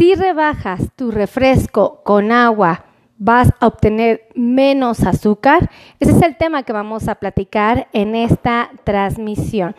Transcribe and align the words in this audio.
Si 0.00 0.14
rebajas 0.14 0.88
tu 0.96 1.10
refresco 1.10 2.02
con 2.04 2.32
agua, 2.32 2.86
vas 3.18 3.50
a 3.60 3.66
obtener 3.66 4.29
menos 4.34 5.04
azúcar? 5.04 5.70
Ese 5.98 6.12
es 6.12 6.22
el 6.22 6.36
tema 6.36 6.62
que 6.62 6.72
vamos 6.72 7.08
a 7.08 7.14
platicar 7.14 7.88
en 7.92 8.14
esta 8.14 8.70
transmisión. 8.84 9.74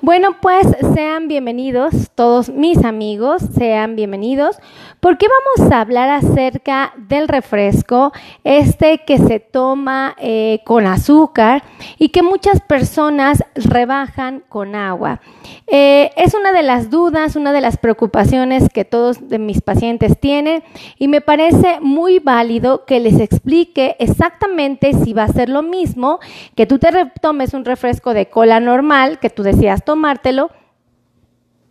Bueno, 0.00 0.36
pues 0.40 0.66
sean 0.94 1.28
bienvenidos 1.28 2.10
todos 2.14 2.48
mis 2.48 2.84
amigos, 2.84 3.42
sean 3.56 3.96
bienvenidos, 3.96 4.56
porque 5.00 5.26
vamos 5.26 5.72
a 5.72 5.80
hablar 5.80 6.08
acerca 6.08 6.92
del 6.96 7.28
refresco, 7.28 8.12
este 8.44 8.98
que 8.98 9.18
se 9.18 9.40
toma 9.40 10.14
eh, 10.18 10.60
con 10.64 10.86
azúcar 10.86 11.62
y 11.98 12.10
que 12.10 12.22
muchas 12.22 12.60
personas 12.60 13.42
rebajan 13.54 14.42
con 14.48 14.74
agua. 14.74 15.20
Eh, 15.66 16.10
es 16.16 16.34
una 16.34 16.52
de 16.52 16.62
las 16.62 16.90
dudas, 16.90 17.36
una 17.36 17.52
de 17.52 17.60
las 17.60 17.76
preocupaciones 17.78 18.68
que 18.72 18.84
todos 18.84 19.28
de 19.28 19.38
mis 19.38 19.60
pacientes 19.60 20.18
tienen 20.18 20.62
y 20.98 21.08
me 21.08 21.20
parece 21.20 21.80
muy 21.80 22.18
válido 22.18 22.84
que 22.84 23.00
les 23.00 23.20
explique 23.20 23.91
exactamente 23.98 24.92
si 24.92 25.12
va 25.12 25.24
a 25.24 25.28
ser 25.28 25.48
lo 25.48 25.62
mismo 25.62 26.20
que 26.54 26.66
tú 26.66 26.78
te 26.78 26.88
tomes 27.20 27.54
un 27.54 27.64
refresco 27.64 28.14
de 28.14 28.26
cola 28.26 28.60
normal, 28.60 29.18
que 29.18 29.30
tú 29.30 29.42
decías 29.42 29.84
tomártelo, 29.84 30.50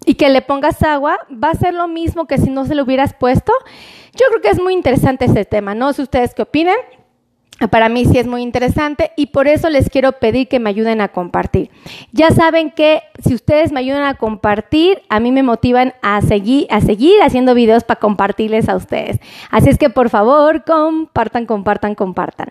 y 0.05 0.15
que 0.15 0.29
le 0.29 0.41
pongas 0.41 0.81
agua, 0.81 1.19
va 1.31 1.51
a 1.51 1.55
ser 1.55 1.73
lo 1.73 1.87
mismo 1.87 2.25
que 2.25 2.37
si 2.37 2.49
no 2.49 2.65
se 2.65 2.75
lo 2.75 2.83
hubieras 2.83 3.13
puesto. 3.13 3.53
Yo 4.13 4.25
creo 4.29 4.41
que 4.41 4.49
es 4.49 4.61
muy 4.61 4.73
interesante 4.73 5.25
este 5.25 5.45
tema, 5.45 5.75
no 5.75 5.93
sé 5.93 6.01
ustedes 6.01 6.33
qué 6.33 6.41
opinan. 6.41 6.75
Para 7.69 7.89
mí 7.89 8.05
sí 8.05 8.17
es 8.17 8.27
muy 8.27 8.41
interesante 8.41 9.11
y 9.15 9.27
por 9.27 9.47
eso 9.47 9.69
les 9.69 9.89
quiero 9.89 10.13
pedir 10.13 10.47
que 10.47 10.59
me 10.59 10.69
ayuden 10.69 11.01
a 11.01 11.09
compartir. 11.09 11.69
Ya 12.11 12.31
saben 12.31 12.71
que 12.71 13.03
si 13.23 13.35
ustedes 13.35 13.71
me 13.71 13.79
ayudan 13.79 14.03
a 14.03 14.15
compartir, 14.15 15.01
a 15.09 15.19
mí 15.19 15.31
me 15.31 15.43
motivan 15.43 15.93
a 16.01 16.21
seguir, 16.21 16.67
haciendo 16.69 17.53
videos 17.53 17.83
para 17.83 17.99
compartirles 17.99 18.67
a 18.67 18.75
ustedes. 18.75 19.19
Así 19.49 19.69
es 19.69 19.77
que 19.77 19.89
por 19.89 20.09
favor, 20.09 20.63
compartan, 20.63 21.45
compartan, 21.45 21.95
compartan. 21.95 22.49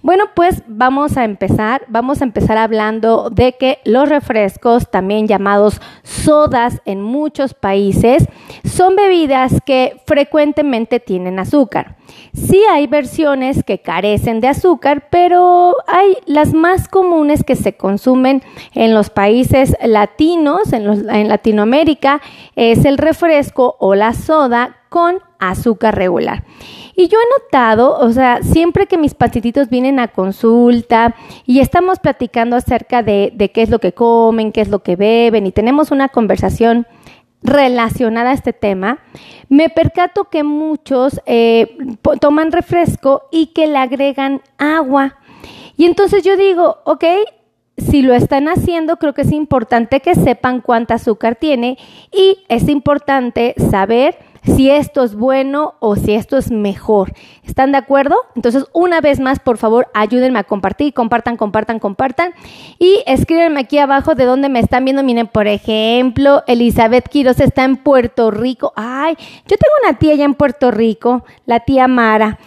Bueno, 0.00 0.24
pues 0.34 0.62
vamos 0.68 1.16
a 1.16 1.24
empezar. 1.24 1.82
Vamos 1.88 2.20
a 2.20 2.24
empezar 2.24 2.58
hablando 2.58 3.30
de 3.30 3.54
que 3.54 3.78
los 3.84 4.08
refrescos, 4.08 4.90
también 4.90 5.26
llamados 5.26 5.80
sodas 6.02 6.80
en 6.84 7.02
muchos 7.02 7.54
países, 7.54 8.26
son 8.64 8.96
bebidas 8.96 9.60
que 9.64 10.00
frecuentemente 10.06 11.00
tienen 11.00 11.38
azúcar. 11.38 11.96
Sí 12.34 12.62
hay 12.70 12.86
versiones 12.86 13.62
que 13.64 13.78
carecen 13.78 14.40
de 14.40 14.48
azúcar, 14.52 15.08
pero 15.10 15.76
hay 15.86 16.16
las 16.26 16.54
más 16.54 16.88
comunes 16.88 17.44
que 17.44 17.56
se 17.56 17.76
consumen 17.76 18.42
en 18.74 18.94
los 18.94 19.10
países 19.10 19.76
latinos, 19.84 20.72
en, 20.72 21.28
Latinoamérica, 21.28 22.22
es 22.56 22.84
el 22.84 22.98
refresco 22.98 23.76
o 23.80 23.94
la 23.94 24.14
soda 24.14 24.76
con 24.88 25.18
azúcar 25.38 25.96
regular. 25.96 26.44
Y 26.94 27.08
yo 27.08 27.18
he 27.18 27.42
notado, 27.42 27.98
o 27.98 28.12
sea, 28.12 28.42
siempre 28.42 28.86
que 28.86 28.98
mis 28.98 29.14
pacientitos 29.14 29.68
vienen 29.68 29.98
a 29.98 30.08
consulta 30.08 31.14
y 31.46 31.60
estamos 31.60 31.98
platicando 31.98 32.56
acerca 32.56 33.02
de, 33.02 33.50
qué 33.52 33.62
es 33.62 33.70
lo 33.70 33.78
que 33.78 33.92
comen, 33.92 34.52
qué 34.52 34.60
es 34.60 34.68
lo 34.68 34.82
que 34.82 34.96
beben 34.96 35.46
y 35.46 35.52
tenemos 35.52 35.90
una 35.90 36.08
conversación 36.08 36.86
relacionada 37.42 38.30
a 38.30 38.34
este 38.34 38.52
tema, 38.52 38.98
me 39.48 39.68
percato 39.68 40.24
que 40.24 40.42
muchos 40.42 41.20
eh, 41.26 41.76
toman 42.20 42.52
refresco 42.52 43.24
y 43.30 43.48
que 43.48 43.66
le 43.66 43.78
agregan 43.78 44.42
agua. 44.58 45.16
Y 45.76 45.86
entonces 45.86 46.22
yo 46.22 46.36
digo, 46.36 46.78
ok, 46.84 47.04
si 47.76 48.02
lo 48.02 48.14
están 48.14 48.48
haciendo, 48.48 48.96
creo 48.96 49.14
que 49.14 49.22
es 49.22 49.32
importante 49.32 50.00
que 50.00 50.14
sepan 50.14 50.60
cuánta 50.60 50.94
azúcar 50.94 51.36
tiene 51.36 51.78
y 52.12 52.38
es 52.48 52.68
importante 52.68 53.54
saber 53.70 54.16
si 54.44 54.70
esto 54.70 55.04
es 55.04 55.14
bueno 55.14 55.74
o 55.80 55.96
si 55.96 56.14
esto 56.14 56.36
es 56.36 56.50
mejor. 56.50 57.12
¿Están 57.44 57.72
de 57.72 57.78
acuerdo? 57.78 58.16
Entonces, 58.34 58.66
una 58.72 59.00
vez 59.00 59.20
más, 59.20 59.40
por 59.40 59.58
favor, 59.58 59.88
ayúdenme 59.94 60.38
a 60.38 60.44
compartir, 60.44 60.92
compartan, 60.94 61.36
compartan, 61.36 61.78
compartan 61.78 62.32
y 62.78 63.02
escríbanme 63.06 63.60
aquí 63.60 63.78
abajo 63.78 64.14
de 64.14 64.24
dónde 64.24 64.48
me 64.48 64.60
están 64.60 64.84
viendo. 64.84 65.02
Miren, 65.02 65.26
por 65.26 65.46
ejemplo, 65.46 66.42
Elizabeth 66.46 67.08
Quiroz 67.08 67.40
está 67.40 67.64
en 67.64 67.76
Puerto 67.76 68.30
Rico. 68.30 68.72
Ay, 68.76 69.16
yo 69.18 69.56
tengo 69.56 69.74
una 69.84 69.98
tía 69.98 70.12
allá 70.14 70.24
en 70.24 70.34
Puerto 70.34 70.70
Rico, 70.70 71.24
la 71.46 71.60
tía 71.60 71.88
Mara. 71.88 72.38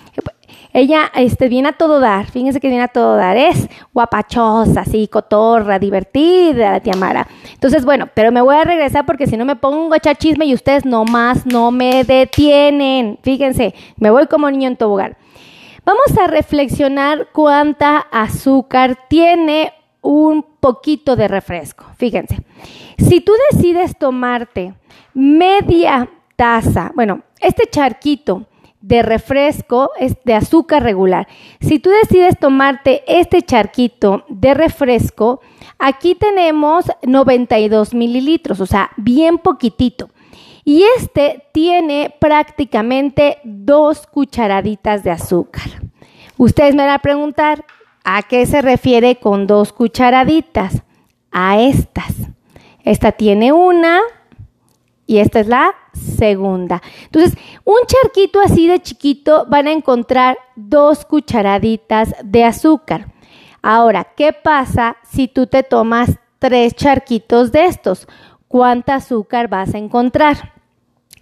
Ella 0.78 1.10
este, 1.16 1.48
viene 1.48 1.70
a 1.70 1.72
todo 1.72 2.02
dar, 2.02 2.26
fíjense 2.26 2.60
que 2.60 2.68
viene 2.68 2.84
a 2.84 2.90
todo 2.90 3.16
dar, 3.16 3.38
es 3.38 3.70
guapachosa, 3.94 4.82
así, 4.82 5.08
cotorra, 5.08 5.80
divertida, 5.80 6.74
la 6.74 6.80
tía 6.82 6.96
Mara. 6.98 7.30
Entonces, 7.54 7.86
bueno, 7.86 8.10
pero 8.14 8.30
me 8.34 8.42
voy 8.42 8.58
a 8.58 8.66
regresar 8.66 9.06
porque 9.06 9.26
si 9.26 9.38
no 9.38 9.46
me 9.46 9.56
pongo 9.56 9.94
a 9.94 9.98
echar 9.98 10.18
y 10.22 10.54
ustedes 10.54 10.84
nomás 10.84 11.46
no 11.46 11.72
me 11.72 12.04
detienen. 12.04 13.18
Fíjense, 13.24 13.74
me 13.96 14.10
voy 14.10 14.28
como 14.28 14.52
niño 14.52 14.68
en 14.68 14.76
tobogán. 14.76 15.16
Vamos 15.86 16.18
a 16.22 16.28
reflexionar 16.28 17.30
cuánta 17.32 18.00
azúcar 18.12 18.98
tiene 19.08 19.72
un 20.02 20.46
poquito 20.60 21.16
de 21.16 21.30
refresco. 21.30 21.86
Fíjense, 21.96 22.44
si 22.98 23.22
tú 23.22 23.32
decides 23.50 23.98
tomarte 23.98 24.74
media 25.14 26.10
taza, 26.36 26.92
bueno, 26.96 27.22
este 27.40 27.64
charquito, 27.70 28.46
de 28.86 29.02
refresco 29.02 29.90
es 30.00 30.16
de 30.26 30.36
azúcar 30.36 30.84
regular. 30.84 31.28
Si 31.60 31.80
tú 31.80 31.90
decides 31.90 32.38
tomarte 32.40 33.04
este 33.08 33.42
charquito 33.42 34.26
de 34.30 34.54
refresco, 34.54 35.42
aquí 35.80 36.14
tenemos 36.14 36.86
92 37.02 37.96
mililitros, 37.96 38.62
o 38.62 38.68
sea, 38.68 38.92
bien 38.98 39.40
poquitito. 39.40 40.12
Y 40.64 40.84
este 40.98 41.48
tiene 41.52 42.14
prácticamente 42.20 43.40
dos 43.44 44.06
cucharaditas 44.06 45.04
de 45.04 45.12
azúcar. 45.12 45.64
Ustedes 46.38 46.76
me 46.76 46.86
van 46.86 46.94
a 46.94 47.00
preguntar, 47.00 47.66
¿a 48.04 48.22
qué 48.22 48.46
se 48.46 48.62
refiere 48.62 49.16
con 49.16 49.48
dos 49.48 49.74
cucharaditas? 49.74 50.84
A 51.32 51.60
estas. 51.60 52.14
Esta 52.84 53.14
tiene 53.14 53.52
una 53.52 54.02
y 55.08 55.18
esta 55.18 55.40
es 55.40 55.48
la 55.48 55.74
segunda. 55.96 56.82
Entonces, 57.06 57.38
un 57.64 57.78
charquito 57.88 58.40
así 58.42 58.68
de 58.68 58.82
chiquito 58.82 59.46
van 59.50 59.68
a 59.68 59.72
encontrar 59.72 60.38
dos 60.56 61.06
cucharaditas 61.06 62.14
de 62.24 62.44
azúcar. 62.44 63.12
Ahora, 63.62 64.04
¿qué 64.16 64.32
pasa 64.32 64.98
si 65.10 65.28
tú 65.28 65.48
te 65.48 65.64
tomas 65.64 66.20
tres 66.40 66.76
charquitos 66.76 67.52
de 67.52 67.66
estos? 67.66 68.08
¿Cuánta 68.48 68.96
azúcar 68.96 69.48
vas 69.48 69.74
a 69.74 69.80
encontrar? 69.80 70.54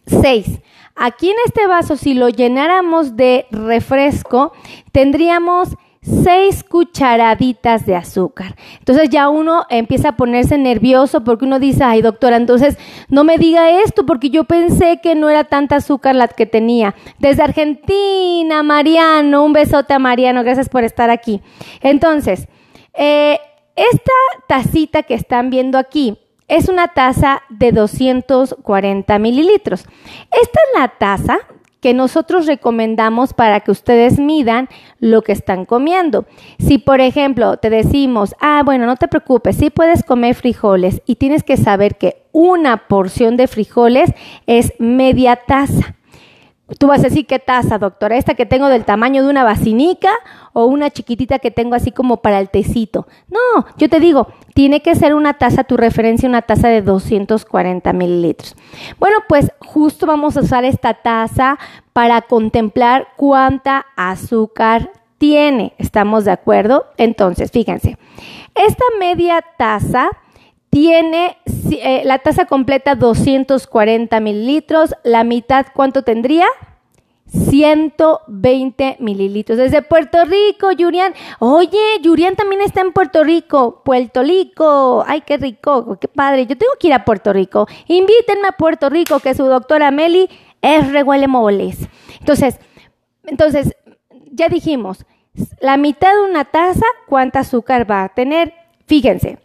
Seis. 0.05 0.59
Aquí 0.95 1.29
en 1.29 1.37
este 1.45 1.65
vaso, 1.67 1.95
si 1.95 2.13
lo 2.13 2.29
llenáramos 2.29 3.15
de 3.15 3.47
refresco, 3.49 4.53
tendríamos 4.91 5.69
seis 6.03 6.63
cucharaditas 6.63 7.85
de 7.85 7.95
azúcar. 7.95 8.55
Entonces 8.79 9.09
ya 9.09 9.29
uno 9.29 9.65
empieza 9.69 10.09
a 10.09 10.15
ponerse 10.17 10.57
nervioso 10.57 11.23
porque 11.23 11.45
uno 11.45 11.59
dice, 11.59 11.83
ay 11.83 12.01
doctora, 12.01 12.35
entonces 12.35 12.77
no 13.09 13.23
me 13.23 13.37
diga 13.37 13.81
esto 13.81 14.05
porque 14.05 14.29
yo 14.29 14.43
pensé 14.43 14.99
que 15.01 15.15
no 15.15 15.29
era 15.29 15.45
tanta 15.45 15.77
azúcar 15.77 16.15
la 16.15 16.27
que 16.27 16.45
tenía. 16.45 16.95
Desde 17.19 17.43
Argentina, 17.43 18.63
Mariano, 18.63 19.43
un 19.43 19.53
besote 19.53 19.93
a 19.93 19.99
Mariano, 19.99 20.43
gracias 20.43 20.69
por 20.69 20.83
estar 20.83 21.09
aquí. 21.09 21.41
Entonces, 21.81 22.47
eh, 22.93 23.39
esta 23.75 24.11
tacita 24.47 25.03
que 25.03 25.15
están 25.15 25.49
viendo 25.49 25.77
aquí 25.77 26.17
es 26.47 26.69
una 26.69 26.89
taza 26.89 27.41
de 27.49 27.71
240 27.71 29.17
mililitros. 29.19 29.85
Esta 30.31 30.59
es 30.59 30.79
la 30.79 30.87
taza 30.89 31.39
que 31.83 31.93
nosotros 31.93 32.45
recomendamos 32.45 33.33
para 33.33 33.59
que 33.59 33.69
ustedes 33.69 34.17
midan 34.17 34.69
lo 35.01 35.21
que 35.21 35.33
están 35.33 35.65
comiendo. 35.65 36.25
Si, 36.57 36.77
por 36.77 37.01
ejemplo, 37.01 37.57
te 37.57 37.69
decimos, 37.69 38.35
ah, 38.39 38.61
bueno, 38.63 38.85
no 38.85 38.95
te 38.95 39.09
preocupes, 39.09 39.57
sí 39.57 39.69
puedes 39.69 40.01
comer 40.01 40.33
frijoles 40.33 41.01
y 41.05 41.15
tienes 41.15 41.43
que 41.43 41.57
saber 41.57 41.97
que 41.97 42.23
una 42.31 42.87
porción 42.87 43.35
de 43.35 43.49
frijoles 43.49 44.13
es 44.47 44.71
media 44.79 45.35
taza. 45.35 45.95
Tú 46.79 46.87
vas 46.87 47.01
a 47.01 47.03
decir, 47.03 47.27
¿qué 47.27 47.39
taza, 47.39 47.77
doctora? 47.77 48.15
¿Esta 48.15 48.35
que 48.35 48.45
tengo 48.45 48.67
del 48.67 48.85
tamaño 48.85 49.21
de 49.21 49.29
una 49.29 49.43
vacinica 49.43 50.11
o 50.53 50.65
una 50.65 50.89
chiquitita 50.89 51.39
que 51.39 51.51
tengo 51.51 51.75
así 51.75 51.91
como 51.91 52.17
para 52.17 52.39
el 52.39 52.49
tecito? 52.49 53.05
No, 53.29 53.65
yo 53.77 53.89
te 53.89 53.99
digo, 53.99 54.29
tiene 54.53 54.81
que 54.81 54.95
ser 54.95 55.13
una 55.13 55.33
taza, 55.33 55.65
tu 55.65 55.75
referencia, 55.75 56.29
una 56.29 56.41
taza 56.41 56.69
de 56.69 56.81
240 56.81 57.91
mililitros. 57.91 58.55
Bueno, 58.97 59.17
pues 59.27 59.51
justo 59.59 60.05
vamos 60.05 60.37
a 60.37 60.39
usar 60.39 60.63
esta 60.63 60.93
taza 60.93 61.59
para 61.91 62.21
contemplar 62.21 63.09
cuánta 63.17 63.85
azúcar 63.97 64.89
tiene. 65.17 65.73
¿Estamos 65.77 66.23
de 66.23 66.31
acuerdo? 66.31 66.85
Entonces, 66.95 67.51
fíjense, 67.51 67.97
esta 68.55 68.85
media 68.99 69.43
taza 69.57 70.09
tiene 70.73 71.37
eh, 71.69 72.01
la 72.03 72.17
taza 72.17 72.45
completa 72.45 72.95
240 72.95 74.19
mililitros, 74.19 74.95
la 75.03 75.23
mitad, 75.23 75.67
¿cuánto 75.71 76.01
tendría? 76.01 76.47
120 77.27 78.97
mililitros. 78.99 79.59
Desde 79.59 79.83
Puerto 79.83 80.25
Rico, 80.25 80.71
Yurian. 80.71 81.13
Oye, 81.37 81.77
Yurian 82.01 82.35
también 82.35 82.61
está 82.61 82.81
en 82.81 82.91
Puerto 82.91 83.23
Rico. 83.23 83.83
Puerto 83.85 84.23
Rico. 84.23 85.03
Ay, 85.05 85.21
qué 85.21 85.37
rico, 85.37 85.99
qué 86.01 86.07
padre. 86.07 86.47
Yo 86.47 86.57
tengo 86.57 86.73
que 86.79 86.87
ir 86.87 86.93
a 86.93 87.05
Puerto 87.05 87.33
Rico. 87.33 87.67
Invítenme 87.87 88.47
a 88.47 88.53
Puerto 88.53 88.89
Rico, 88.89 89.19
que 89.19 89.35
su 89.35 89.45
doctora 89.45 89.91
Meli 89.91 90.27
es 90.63 90.91
rehuele 90.91 91.27
moles. 91.27 91.87
Entonces, 92.19 92.59
entonces, 93.25 93.75
ya 94.31 94.49
dijimos, 94.49 95.05
la 95.61 95.77
mitad 95.77 96.15
de 96.15 96.21
una 96.31 96.45
taza, 96.45 96.85
¿cuánta 97.07 97.39
azúcar 97.41 97.89
va 97.89 98.05
a 98.05 98.09
tener? 98.09 98.53
Fíjense, 98.87 99.37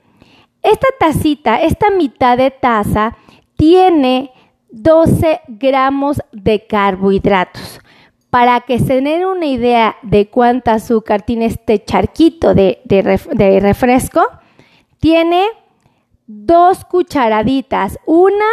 esta 0.71 0.89
tacita, 0.99 1.61
esta 1.63 1.91
mitad 1.91 2.37
de 2.37 2.51
taza, 2.51 3.17
tiene 3.57 4.33
12 4.71 5.41
gramos 5.49 6.21
de 6.33 6.67
carbohidratos. 6.67 7.81
Para 8.31 8.61
que 8.61 8.79
se 8.79 9.01
den 9.01 9.25
una 9.25 9.47
idea 9.47 9.97
de 10.03 10.29
cuánta 10.29 10.75
azúcar 10.75 11.23
tiene 11.23 11.47
este 11.47 11.83
charquito 11.83 12.55
de, 12.55 12.83
de 12.85 13.61
refresco, 13.61 14.21
tiene 14.99 15.47
dos 16.27 16.85
cucharaditas, 16.85 17.99
una, 18.05 18.45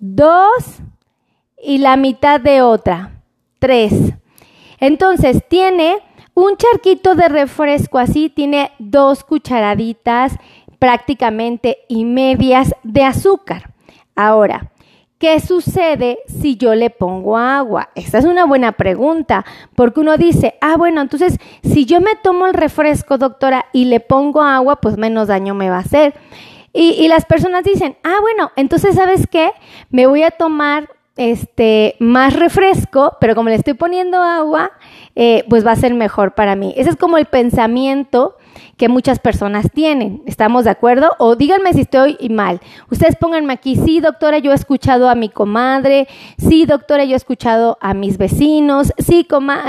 dos 0.00 0.80
y 1.62 1.78
la 1.78 1.96
mitad 1.96 2.40
de 2.40 2.62
otra, 2.62 3.22
tres. 3.60 3.94
Entonces 4.80 5.42
tiene 5.48 5.98
un 6.34 6.56
charquito 6.56 7.14
de 7.14 7.28
refresco 7.28 7.98
así, 7.98 8.28
tiene 8.28 8.72
dos 8.78 9.24
cucharaditas 9.24 10.36
prácticamente 10.78 11.78
y 11.88 12.04
medias 12.04 12.74
de 12.82 13.04
azúcar. 13.04 13.72
Ahora, 14.16 14.70
¿qué 15.18 15.40
sucede 15.40 16.18
si 16.26 16.56
yo 16.56 16.74
le 16.74 16.90
pongo 16.90 17.38
agua? 17.38 17.90
Esta 17.94 18.18
es 18.18 18.24
una 18.24 18.44
buena 18.44 18.72
pregunta, 18.72 19.44
porque 19.74 20.00
uno 20.00 20.16
dice, 20.16 20.54
ah, 20.60 20.76
bueno, 20.76 21.00
entonces 21.00 21.38
si 21.62 21.86
yo 21.86 22.00
me 22.00 22.16
tomo 22.22 22.46
el 22.46 22.54
refresco, 22.54 23.16
doctora, 23.16 23.66
y 23.72 23.86
le 23.86 24.00
pongo 24.00 24.42
agua, 24.42 24.76
pues 24.80 24.98
menos 24.98 25.28
daño 25.28 25.54
me 25.54 25.70
va 25.70 25.76
a 25.76 25.80
hacer. 25.80 26.14
Y, 26.72 26.90
y 26.90 27.08
las 27.08 27.24
personas 27.24 27.62
dicen, 27.62 27.96
ah, 28.02 28.16
bueno, 28.20 28.50
entonces, 28.56 28.96
¿sabes 28.96 29.28
qué? 29.30 29.52
Me 29.90 30.06
voy 30.06 30.24
a 30.24 30.32
tomar 30.32 30.88
este, 31.16 31.96
más 31.98 32.34
refresco, 32.34 33.16
pero 33.20 33.34
como 33.34 33.48
le 33.48 33.54
estoy 33.54 33.74
poniendo 33.74 34.22
agua, 34.22 34.72
eh, 35.14 35.44
pues 35.48 35.66
va 35.66 35.72
a 35.72 35.76
ser 35.76 35.94
mejor 35.94 36.34
para 36.34 36.56
mí. 36.56 36.74
Ese 36.76 36.90
es 36.90 36.96
como 36.96 37.18
el 37.18 37.26
pensamiento 37.26 38.36
que 38.76 38.88
muchas 38.88 39.18
personas 39.18 39.66
tienen. 39.72 40.22
¿Estamos 40.26 40.64
de 40.64 40.70
acuerdo? 40.70 41.10
O 41.18 41.36
díganme 41.36 41.72
si 41.72 41.82
estoy 41.82 42.16
mal. 42.30 42.60
Ustedes 42.90 43.16
pónganme 43.16 43.52
aquí, 43.52 43.76
sí, 43.76 44.00
doctora, 44.00 44.38
yo 44.38 44.52
he 44.52 44.54
escuchado 44.54 45.08
a 45.08 45.14
mi 45.14 45.28
comadre, 45.28 46.08
sí, 46.38 46.66
doctora, 46.66 47.04
yo 47.04 47.14
he 47.14 47.16
escuchado 47.16 47.78
a 47.80 47.94
mis 47.94 48.18
vecinos, 48.18 48.92
sí, 48.98 49.26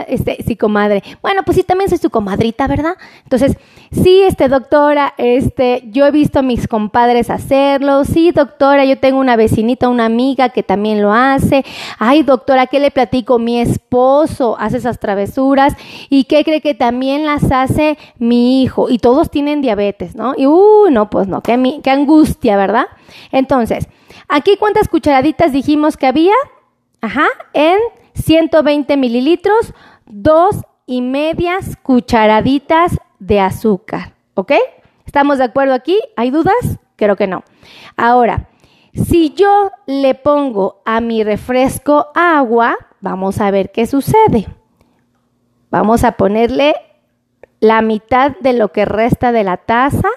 este, 0.07 0.43
sí, 0.43 0.55
comadre. 0.55 1.03
Bueno, 1.21 1.41
pues 1.43 1.57
sí, 1.57 1.63
también 1.63 1.89
soy 1.89 1.97
su 1.97 2.09
comadrita, 2.09 2.67
¿verdad? 2.67 2.95
Entonces, 3.23 3.57
sí, 3.91 4.21
este, 4.23 4.47
doctora, 4.47 5.13
este, 5.17 5.83
yo 5.91 6.05
he 6.05 6.11
visto 6.11 6.39
a 6.39 6.41
mis 6.41 6.67
compadres 6.67 7.29
hacerlo, 7.29 8.03
sí, 8.05 8.31
doctora, 8.31 8.85
yo 8.85 8.97
tengo 8.99 9.19
una 9.19 9.35
vecinita, 9.35 9.89
una 9.89 10.05
amiga 10.05 10.49
que 10.49 10.63
también 10.63 11.01
lo 11.01 11.13
hace. 11.13 11.63
Ay, 11.99 12.23
doctora, 12.23 12.67
¿qué 12.67 12.79
le 12.79 12.91
platico? 12.91 13.39
Mi 13.39 13.59
esposo 13.59 14.55
hace 14.59 14.77
esas 14.77 14.99
travesuras 14.99 15.73
y 16.09 16.25
¿qué 16.25 16.43
cree 16.43 16.61
que 16.61 16.73
también 16.73 17.25
las 17.25 17.51
hace 17.51 17.97
mi 18.17 18.61
hijo? 18.61 18.74
Y 18.89 18.99
todos 18.99 19.29
tienen 19.29 19.61
diabetes, 19.61 20.15
¿no? 20.15 20.33
Y, 20.37 20.45
uh, 20.47 20.89
no, 20.91 21.09
pues 21.09 21.27
no, 21.27 21.41
qué, 21.41 21.79
qué 21.83 21.91
angustia, 21.91 22.57
¿verdad? 22.57 22.87
Entonces, 23.31 23.87
aquí 24.27 24.57
cuántas 24.57 24.87
cucharaditas 24.87 25.51
dijimos 25.51 25.97
que 25.97 26.07
había? 26.07 26.33
Ajá, 27.01 27.27
en 27.53 27.77
120 28.13 28.97
mililitros, 28.97 29.73
dos 30.05 30.57
y 30.85 31.01
medias 31.01 31.77
cucharaditas 31.81 32.97
de 33.19 33.39
azúcar, 33.39 34.13
¿ok? 34.33 34.53
¿Estamos 35.05 35.37
de 35.37 35.45
acuerdo 35.45 35.73
aquí? 35.73 35.99
¿Hay 36.15 36.31
dudas? 36.31 36.79
Creo 36.95 37.15
que 37.15 37.27
no. 37.27 37.43
Ahora, 37.97 38.49
si 38.93 39.33
yo 39.33 39.71
le 39.85 40.15
pongo 40.15 40.81
a 40.85 41.01
mi 41.01 41.23
refresco 41.23 42.07
agua, 42.15 42.77
vamos 43.01 43.39
a 43.39 43.51
ver 43.51 43.71
qué 43.71 43.85
sucede. 43.85 44.47
Vamos 45.69 46.03
a 46.03 46.13
ponerle 46.13 46.75
la 47.59 47.81
mitad 47.81 48.31
de 48.39 48.53
lo 48.53 48.71
que 48.71 48.85
resta 48.85 49.31
de 49.31 49.43
la 49.43 49.57
taza, 49.57 50.09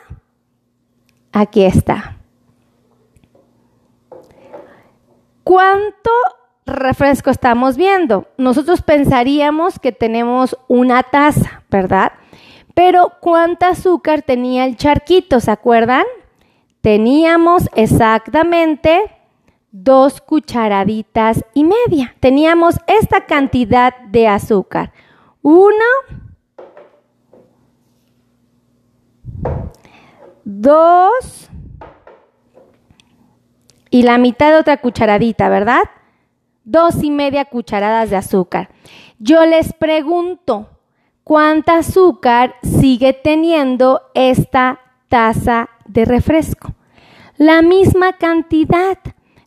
aquí 1.33 1.65
está. 1.65 2.17
¿Cuánto 5.45 6.11
refresco 6.67 7.31
estamos 7.31 7.77
viendo? 7.77 8.27
Nosotros 8.37 8.83
pensaríamos 8.83 9.79
que 9.79 9.93
tenemos 9.93 10.59
una 10.69 11.03
taza, 11.03 11.63
¿verdad? 11.71 12.13
Pero 12.75 13.13
¿cuánta 13.21 13.71
azúcar 13.71 14.23
tenía 14.23 14.65
el 14.67 14.77
charquito? 14.77 15.41
¿Se 15.41 15.51
acuerdan? 15.51 16.05
Teníamos 16.83 17.69
exactamente 17.75 19.11
dos 19.73 20.21
cucharaditas 20.21 21.45
y 21.55 21.65
media. 21.65 22.15
Teníamos 22.21 22.77
esta 22.87 23.27
cantidad 23.27 23.99
de 24.11 24.29
azúcar. 24.29 24.93
Una 25.43 25.85
dos 30.45 31.51
y 33.91 34.03
la 34.03 34.19
mitad 34.19 34.51
de 34.51 34.59
otra 34.59 34.79
cucharadita, 34.79 35.49
¿verdad? 35.49 35.83
Dos 36.65 37.03
y 37.03 37.11
media 37.11 37.45
cucharadas 37.45 38.11
de 38.11 38.17
azúcar. 38.17 38.71
Yo 39.19 39.45
les 39.47 39.73
pregunto, 39.73 40.69
¿cuánta 41.25 41.79
azúcar 41.79 42.57
sigue 42.63 43.13
teniendo 43.13 44.03
esta 44.15 44.81
taza 45.09 45.71
de 45.87 46.05
refresco? 46.05 46.75
La 47.37 47.63
misma 47.63 48.15
cantidad, 48.15 48.99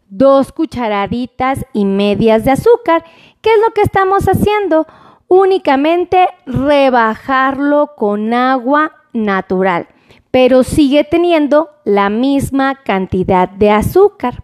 dos 0.09 0.51
cucharaditas 0.51 1.65
y 1.73 1.85
medias 1.85 2.45
de 2.45 2.51
azúcar. 2.51 3.03
¿Qué 3.41 3.49
es 3.49 3.59
lo 3.65 3.73
que 3.73 3.81
estamos 3.81 4.25
haciendo? 4.25 4.87
Únicamente 5.27 6.27
rebajarlo 6.45 7.91
con 7.95 8.33
agua 8.33 9.00
natural 9.13 9.87
pero 10.31 10.63
sigue 10.63 11.03
teniendo 11.03 11.69
la 11.83 12.09
misma 12.09 12.75
cantidad 12.83 13.49
de 13.49 13.69
azúcar. 13.69 14.43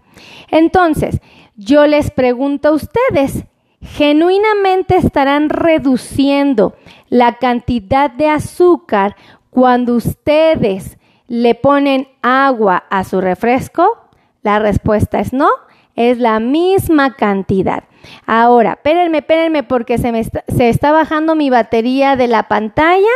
Entonces, 0.49 1.19
yo 1.55 1.87
les 1.87 2.11
pregunto 2.11 2.67
a 2.69 2.73
ustedes, 2.73 3.45
¿genuinamente 3.81 4.97
estarán 4.97 5.49
reduciendo 5.49 6.75
la 7.09 7.37
cantidad 7.37 8.11
de 8.11 8.29
azúcar 8.29 9.15
cuando 9.49 9.95
ustedes 9.95 10.97
le 11.27 11.55
ponen 11.55 12.09
agua 12.21 12.83
a 12.89 13.05
su 13.05 13.21
refresco? 13.21 13.97
La 14.43 14.59
respuesta 14.59 15.19
es 15.19 15.31
no, 15.31 15.49
es 15.95 16.19
la 16.19 16.39
misma 16.39 17.15
cantidad. 17.15 17.85
Ahora, 18.25 18.73
espérenme, 18.73 19.19
espérenme 19.19 19.63
porque 19.63 19.97
se 19.97 20.11
me 20.11 20.23
se 20.23 20.69
está 20.69 20.91
bajando 20.91 21.35
mi 21.35 21.49
batería 21.49 22.15
de 22.15 22.27
la 22.27 22.43
pantalla. 22.43 23.07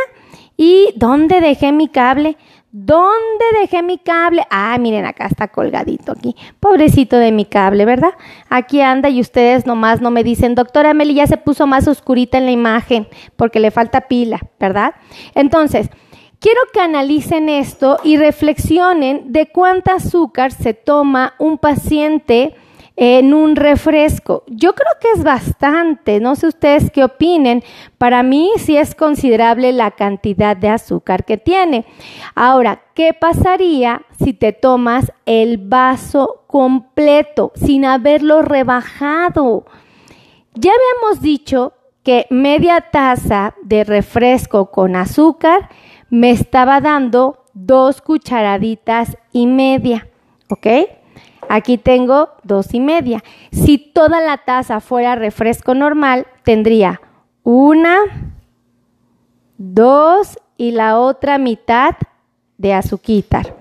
¿Y 0.64 0.92
dónde 0.94 1.40
dejé 1.40 1.72
mi 1.72 1.88
cable? 1.88 2.36
¿Dónde 2.70 3.44
dejé 3.60 3.82
mi 3.82 3.98
cable? 3.98 4.44
Ah, 4.48 4.78
miren, 4.78 5.04
acá 5.04 5.26
está 5.26 5.48
colgadito 5.48 6.12
aquí. 6.12 6.36
Pobrecito 6.60 7.16
de 7.16 7.32
mi 7.32 7.46
cable, 7.46 7.84
¿verdad? 7.84 8.12
Aquí 8.48 8.80
anda 8.80 9.08
y 9.08 9.20
ustedes 9.20 9.66
nomás 9.66 10.00
no 10.00 10.12
me 10.12 10.22
dicen, 10.22 10.54
doctora 10.54 10.94
Meli, 10.94 11.14
ya 11.14 11.26
se 11.26 11.36
puso 11.36 11.66
más 11.66 11.88
oscurita 11.88 12.38
en 12.38 12.44
la 12.44 12.52
imagen 12.52 13.08
porque 13.34 13.58
le 13.58 13.72
falta 13.72 14.02
pila, 14.02 14.38
¿verdad? 14.60 14.94
Entonces, 15.34 15.90
quiero 16.38 16.60
que 16.72 16.80
analicen 16.80 17.48
esto 17.48 17.98
y 18.04 18.16
reflexionen 18.16 19.32
de 19.32 19.48
cuánta 19.48 19.94
azúcar 19.94 20.52
se 20.52 20.74
toma 20.74 21.34
un 21.40 21.58
paciente 21.58 22.54
en 22.96 23.32
un 23.34 23.56
refresco. 23.56 24.44
Yo 24.48 24.74
creo 24.74 24.92
que 25.00 25.08
es 25.16 25.24
bastante, 25.24 26.20
no 26.20 26.36
sé 26.36 26.48
ustedes 26.48 26.90
qué 26.90 27.04
opinen. 27.04 27.62
Para 27.98 28.22
mí 28.22 28.50
sí 28.58 28.76
es 28.76 28.94
considerable 28.94 29.72
la 29.72 29.92
cantidad 29.92 30.56
de 30.56 30.68
azúcar 30.68 31.24
que 31.24 31.38
tiene. 31.38 31.86
Ahora, 32.34 32.82
¿qué 32.94 33.14
pasaría 33.14 34.02
si 34.22 34.32
te 34.32 34.52
tomas 34.52 35.12
el 35.26 35.58
vaso 35.58 36.44
completo 36.46 37.52
sin 37.54 37.84
haberlo 37.84 38.42
rebajado? 38.42 39.64
Ya 40.54 40.70
habíamos 40.72 41.22
dicho 41.22 41.72
que 42.02 42.26
media 42.30 42.80
taza 42.92 43.54
de 43.62 43.84
refresco 43.84 44.70
con 44.70 44.96
azúcar 44.96 45.70
me 46.10 46.30
estaba 46.30 46.80
dando 46.80 47.44
dos 47.54 48.02
cucharaditas 48.02 49.16
y 49.32 49.46
media, 49.46 50.08
¿ok? 50.50 50.66
Aquí 51.54 51.76
tengo 51.76 52.30
dos 52.44 52.72
y 52.72 52.80
media. 52.80 53.22
Si 53.50 53.76
toda 53.76 54.22
la 54.22 54.38
taza 54.38 54.80
fuera 54.80 55.16
refresco 55.16 55.74
normal, 55.74 56.26
tendría 56.44 57.02
una, 57.42 57.98
dos 59.58 60.38
y 60.56 60.70
la 60.70 60.98
otra 60.98 61.36
mitad 61.36 61.96
de 62.56 62.72
azuquitar. 62.72 63.54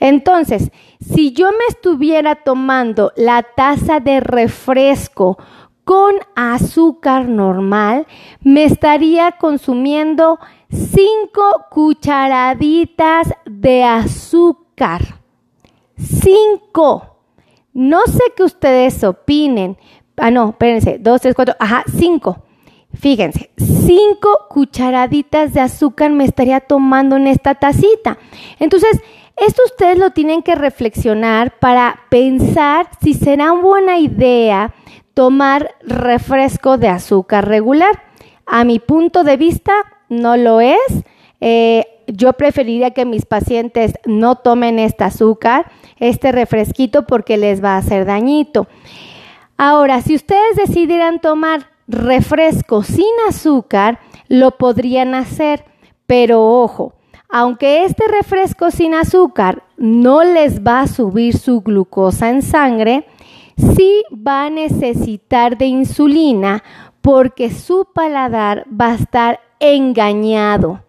Entonces, 0.00 0.70
si 1.00 1.34
yo 1.34 1.50
me 1.50 1.66
estuviera 1.68 2.34
tomando 2.34 3.12
la 3.14 3.42
taza 3.42 4.00
de 4.00 4.20
refresco 4.20 5.36
con 5.84 6.14
azúcar 6.34 7.28
normal, 7.28 8.06
me 8.40 8.64
estaría 8.64 9.32
consumiendo 9.32 10.38
cinco 10.70 11.66
cucharaditas 11.68 13.34
de 13.44 13.84
azúcar. 13.84 15.20
Cinco 15.98 17.13
No 17.74 18.00
sé 18.06 18.22
que 18.36 18.44
ustedes 18.44 19.02
opinen. 19.04 19.76
Ah, 20.16 20.30
no, 20.30 20.50
espérense, 20.50 20.98
dos, 20.98 21.20
tres, 21.20 21.34
cuatro, 21.34 21.56
ajá, 21.58 21.84
cinco. 21.98 22.44
Fíjense, 22.94 23.50
cinco 23.56 24.46
cucharaditas 24.48 25.52
de 25.52 25.60
azúcar 25.60 26.12
me 26.12 26.24
estaría 26.24 26.60
tomando 26.60 27.16
en 27.16 27.26
esta 27.26 27.56
tacita. 27.56 28.18
Entonces, 28.60 29.00
esto 29.36 29.62
ustedes 29.66 29.98
lo 29.98 30.10
tienen 30.10 30.42
que 30.42 30.54
reflexionar 30.54 31.58
para 31.58 32.02
pensar 32.08 32.88
si 33.02 33.14
será 33.14 33.52
una 33.52 33.62
buena 33.62 33.98
idea 33.98 34.72
tomar 35.12 35.74
refresco 35.80 36.78
de 36.78 36.88
azúcar 36.88 37.48
regular. 37.48 38.04
A 38.46 38.62
mi 38.62 38.78
punto 38.78 39.24
de 39.24 39.36
vista, 39.36 39.72
no 40.08 40.36
lo 40.36 40.60
es. 40.60 40.78
Eh, 41.40 41.84
yo 42.16 42.32
preferiría 42.34 42.92
que 42.92 43.04
mis 43.04 43.26
pacientes 43.26 43.94
no 44.06 44.36
tomen 44.36 44.78
este 44.78 45.04
azúcar, 45.04 45.70
este 45.98 46.30
refresquito, 46.30 47.06
porque 47.06 47.36
les 47.36 47.62
va 47.62 47.74
a 47.74 47.78
hacer 47.78 48.04
dañito. 48.04 48.68
Ahora, 49.56 50.00
si 50.00 50.14
ustedes 50.14 50.56
decidieran 50.56 51.20
tomar 51.20 51.70
refresco 51.88 52.82
sin 52.82 53.12
azúcar, 53.28 53.98
lo 54.28 54.52
podrían 54.52 55.14
hacer, 55.14 55.64
pero 56.06 56.62
ojo, 56.62 56.94
aunque 57.28 57.84
este 57.84 58.04
refresco 58.06 58.70
sin 58.70 58.94
azúcar 58.94 59.64
no 59.76 60.22
les 60.22 60.62
va 60.62 60.80
a 60.80 60.86
subir 60.86 61.36
su 61.36 61.62
glucosa 61.62 62.30
en 62.30 62.42
sangre, 62.42 63.06
sí 63.56 64.04
va 64.12 64.44
a 64.44 64.50
necesitar 64.50 65.58
de 65.58 65.66
insulina 65.66 66.62
porque 67.00 67.50
su 67.50 67.88
paladar 67.92 68.66
va 68.68 68.92
a 68.92 68.94
estar 68.94 69.40
engañado. 69.58 70.80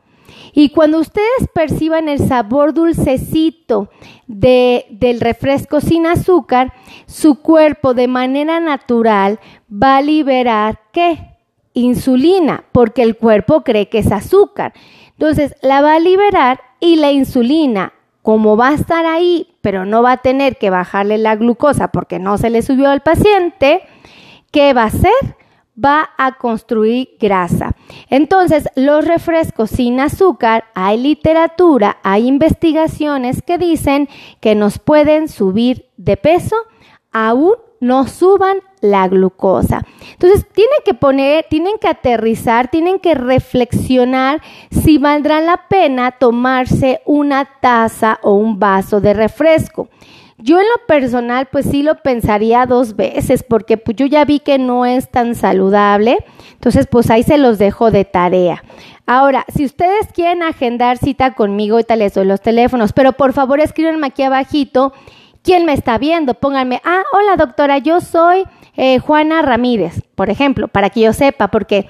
Y 0.57 0.69
cuando 0.69 0.99
ustedes 0.99 1.49
perciban 1.53 2.07
el 2.07 2.17
sabor 2.17 2.73
dulcecito 2.73 3.89
del 4.25 5.19
refresco 5.19 5.81
sin 5.81 6.07
azúcar, 6.07 6.71
su 7.07 7.41
cuerpo 7.41 7.93
de 7.93 8.07
manera 8.07 8.61
natural 8.61 9.41
va 9.69 9.97
a 9.97 10.01
liberar 10.01 10.79
¿qué? 10.93 11.35
Insulina, 11.73 12.63
porque 12.71 13.01
el 13.01 13.17
cuerpo 13.17 13.65
cree 13.65 13.89
que 13.89 13.99
es 13.99 14.13
azúcar. 14.13 14.71
Entonces 15.09 15.57
la 15.61 15.81
va 15.81 15.95
a 15.95 15.99
liberar 15.99 16.61
y 16.79 16.95
la 16.95 17.11
insulina, 17.11 17.91
como 18.21 18.55
va 18.55 18.69
a 18.69 18.75
estar 18.75 19.05
ahí, 19.05 19.57
pero 19.59 19.85
no 19.85 20.03
va 20.03 20.13
a 20.13 20.17
tener 20.17 20.55
que 20.55 20.69
bajarle 20.69 21.17
la 21.17 21.35
glucosa 21.35 21.89
porque 21.89 22.17
no 22.17 22.37
se 22.37 22.49
le 22.49 22.61
subió 22.61 22.91
al 22.91 23.01
paciente, 23.01 23.81
¿qué 24.51 24.73
va 24.73 24.83
a 24.83 24.85
hacer? 24.85 25.11
Va 25.83 26.09
a 26.17 26.37
construir 26.37 27.09
grasa. 27.19 27.75
Entonces, 28.09 28.67
los 28.75 29.05
refrescos 29.05 29.69
sin 29.69 29.99
azúcar, 29.99 30.65
hay 30.73 30.97
literatura, 30.97 31.97
hay 32.03 32.27
investigaciones 32.27 33.41
que 33.41 33.57
dicen 33.57 34.07
que 34.39 34.55
nos 34.55 34.79
pueden 34.79 35.27
subir 35.27 35.89
de 35.97 36.17
peso, 36.17 36.55
aún 37.11 37.53
no 37.79 38.07
suban 38.07 38.57
la 38.81 39.07
glucosa. 39.07 39.85
Entonces, 40.13 40.47
tienen 40.53 40.79
que 40.85 40.93
poner, 40.93 41.45
tienen 41.49 41.77
que 41.79 41.87
aterrizar, 41.87 42.69
tienen 42.69 42.99
que 42.99 43.13
reflexionar 43.15 44.41
si 44.71 44.97
valdrá 44.97 45.41
la 45.41 45.67
pena 45.67 46.11
tomarse 46.11 47.01
una 47.05 47.45
taza 47.45 48.19
o 48.23 48.33
un 48.33 48.59
vaso 48.59 49.01
de 49.01 49.13
refresco. 49.13 49.89
Yo 50.37 50.59
en 50.59 50.65
lo 50.65 50.85
personal 50.85 51.47
pues 51.49 51.65
sí 51.65 51.81
lo 51.81 51.95
pensaría 51.95 52.65
dos 52.65 52.97
veces 52.97 53.43
porque 53.43 53.77
pues 53.77 53.95
yo 53.95 54.05
ya 54.05 54.25
vi 54.25 54.39
que 54.39 54.57
no 54.57 54.85
es 54.85 55.09
tan 55.09 55.33
saludable, 55.33 56.17
entonces 56.53 56.87
pues 56.87 57.09
ahí 57.09 57.23
se 57.23 57.37
los 57.37 57.57
dejo 57.57 57.89
de 57.89 58.03
tarea. 58.03 58.61
Ahora, 59.07 59.45
si 59.53 59.63
ustedes 59.63 60.07
quieren 60.13 60.43
agendar 60.43 60.97
cita 60.97 61.35
conmigo, 61.35 61.75
ahorita 61.75 61.95
les 61.95 62.13
doy 62.15 62.25
los 62.25 62.41
teléfonos, 62.41 62.91
pero 62.91 63.13
por 63.13 63.31
favor 63.31 63.61
escríbanme 63.61 64.07
aquí 64.07 64.23
abajito 64.23 64.93
quién 65.41 65.63
me 65.63 65.73
está 65.73 65.97
viendo, 65.97 66.33
pónganme, 66.33 66.81
ah, 66.83 67.03
hola 67.13 67.37
doctora, 67.37 67.77
yo 67.77 68.01
soy 68.01 68.43
eh, 68.75 68.99
Juana 68.99 69.41
Ramírez, 69.41 70.01
por 70.15 70.29
ejemplo, 70.29 70.67
para 70.67 70.89
que 70.89 71.01
yo 71.01 71.13
sepa, 71.13 71.49
porque 71.49 71.89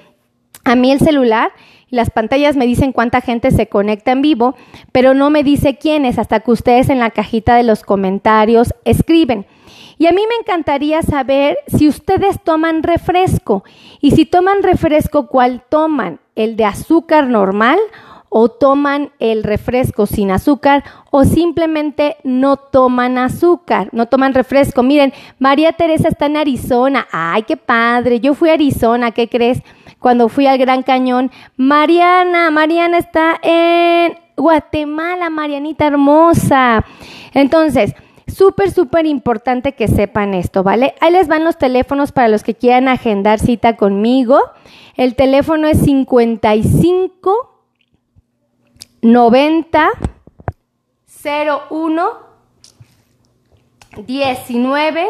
a 0.66 0.76
mí 0.76 0.92
el 0.92 1.00
celular 1.00 1.52
las 1.90 2.10
pantallas 2.10 2.56
me 2.56 2.66
dicen 2.66 2.92
cuánta 2.92 3.22
gente 3.22 3.52
se 3.52 3.68
conecta 3.68 4.12
en 4.12 4.22
vivo, 4.22 4.56
pero 4.92 5.14
no 5.14 5.30
me 5.30 5.44
dice 5.44 5.78
quiénes 5.78 6.18
hasta 6.18 6.40
que 6.40 6.52
ustedes 6.52 6.90
en 6.90 7.00
la 7.00 7.12
cajita 7.12 7.56
de 7.56 7.64
los 7.64 7.84
comentarios 7.84 8.74
escriben. 8.86 9.46
Y 9.98 10.08
a 10.08 10.12
mí 10.12 10.22
me 10.28 10.36
encantaría 10.36 11.02
saber 11.02 11.58
si 11.68 11.88
ustedes 11.88 12.42
toman 12.44 12.84
refresco 12.84 13.64
y 14.02 14.12
si 14.12 14.26
toman 14.26 14.62
refresco, 14.62 15.28
¿cuál 15.28 15.64
toman? 15.70 16.20
¿El 16.36 16.58
de 16.58 16.66
azúcar 16.66 17.28
normal 17.28 17.80
o 18.28 18.50
toman 18.50 19.12
el 19.20 19.44
refresco 19.44 20.06
sin 20.06 20.32
azúcar 20.32 20.84
o 21.12 21.24
simplemente 21.24 22.18
no 22.24 22.58
toman 22.58 23.18
azúcar, 23.18 23.88
no 23.94 24.08
toman 24.08 24.34
refresco? 24.34 24.84
Miren, 24.84 25.14
María 25.40 25.72
Teresa 25.72 26.10
está 26.10 26.26
en 26.26 26.38
Arizona. 26.38 27.08
Ay, 27.12 27.44
qué 27.44 27.56
padre. 27.56 28.20
Yo 28.20 28.34
fui 28.34 28.50
a 28.50 28.54
Arizona, 28.54 29.12
¿qué 29.12 29.30
crees? 29.30 29.62
Cuando 30.06 30.30
fui 30.30 30.46
al 30.46 30.60
Gran 30.60 30.84
Cañón. 30.84 31.32
Mariana, 31.58 32.52
Mariana 32.52 33.00
está 33.00 33.40
en 33.42 34.16
Guatemala, 34.38 35.32
Marianita 35.32 35.88
hermosa. 35.88 36.86
Entonces, 37.34 37.96
súper, 38.28 38.70
súper 38.70 39.08
importante 39.08 39.72
que 39.72 39.88
sepan 39.88 40.36
esto, 40.36 40.62
¿vale? 40.62 40.94
Ahí 41.02 41.12
les 41.12 41.28
van 41.28 41.44
los 41.44 41.58
teléfonos 41.58 42.12
para 42.12 42.28
los 42.28 42.44
que 42.44 42.54
quieran 42.54 42.88
agendar 42.88 43.40
cita 43.40 43.78
conmigo. 43.78 44.40
El 44.96 45.16
teléfono 45.16 45.68
es 45.68 45.80
55 45.80 47.64
90 49.02 49.90
01 51.72 52.10
19 54.06 55.08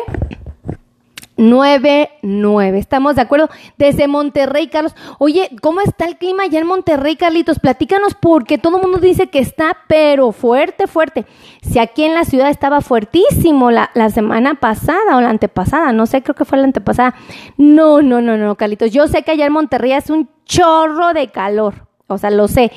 99. 1.37 2.77
¿Estamos 2.77 3.15
de 3.15 3.21
acuerdo? 3.21 3.49
Desde 3.77 4.07
Monterrey, 4.07 4.67
Carlos. 4.67 4.95
Oye, 5.19 5.49
¿cómo 5.61 5.81
está 5.81 6.05
el 6.05 6.17
clima 6.17 6.43
allá 6.43 6.59
en 6.59 6.67
Monterrey, 6.67 7.15
Carlitos? 7.15 7.59
Platícanos 7.59 8.13
porque 8.13 8.57
todo 8.57 8.77
el 8.77 8.83
mundo 8.83 8.99
dice 8.99 9.27
que 9.27 9.39
está, 9.39 9.77
pero 9.87 10.31
fuerte, 10.31 10.87
fuerte. 10.87 11.25
Si 11.61 11.79
aquí 11.79 12.03
en 12.03 12.13
la 12.13 12.25
ciudad 12.25 12.49
estaba 12.49 12.81
fuertísimo 12.81 13.71
la, 13.71 13.89
semana 14.09 14.55
pasada 14.55 15.17
o 15.17 15.21
la 15.21 15.29
antepasada, 15.29 15.91
no 15.91 16.05
sé, 16.05 16.21
creo 16.21 16.35
que 16.35 16.45
fue 16.45 16.57
la 16.57 16.65
antepasada. 16.65 17.15
No, 17.57 18.01
no, 18.01 18.21
no, 18.21 18.37
no, 18.37 18.55
Carlitos. 18.55 18.91
Yo 18.91 19.07
sé 19.07 19.23
que 19.23 19.31
allá 19.31 19.45
en 19.45 19.53
Monterrey 19.53 19.91
es 19.91 20.09
un 20.09 20.29
chorro 20.45 21.13
de 21.13 21.31
calor. 21.31 21.87
O 22.07 22.19
sea, 22.19 22.29
lo 22.29 22.47
sé. 22.47 22.71